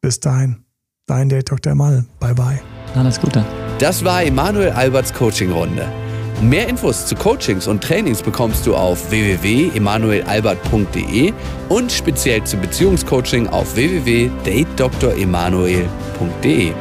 [0.00, 0.61] Bis dahin.
[1.06, 1.74] Dein Date Dr.
[1.74, 2.04] Mal.
[2.20, 2.60] Bye bye.
[2.94, 3.44] Alles Gute.
[3.78, 5.86] Das war Emanuel Alberts Coaching-Runde.
[6.40, 11.32] Mehr Infos zu Coachings und Trainings bekommst du auf www.emanuelalbert.de
[11.68, 16.72] und speziell zum Beziehungscoaching auf www.datedremanuel.de.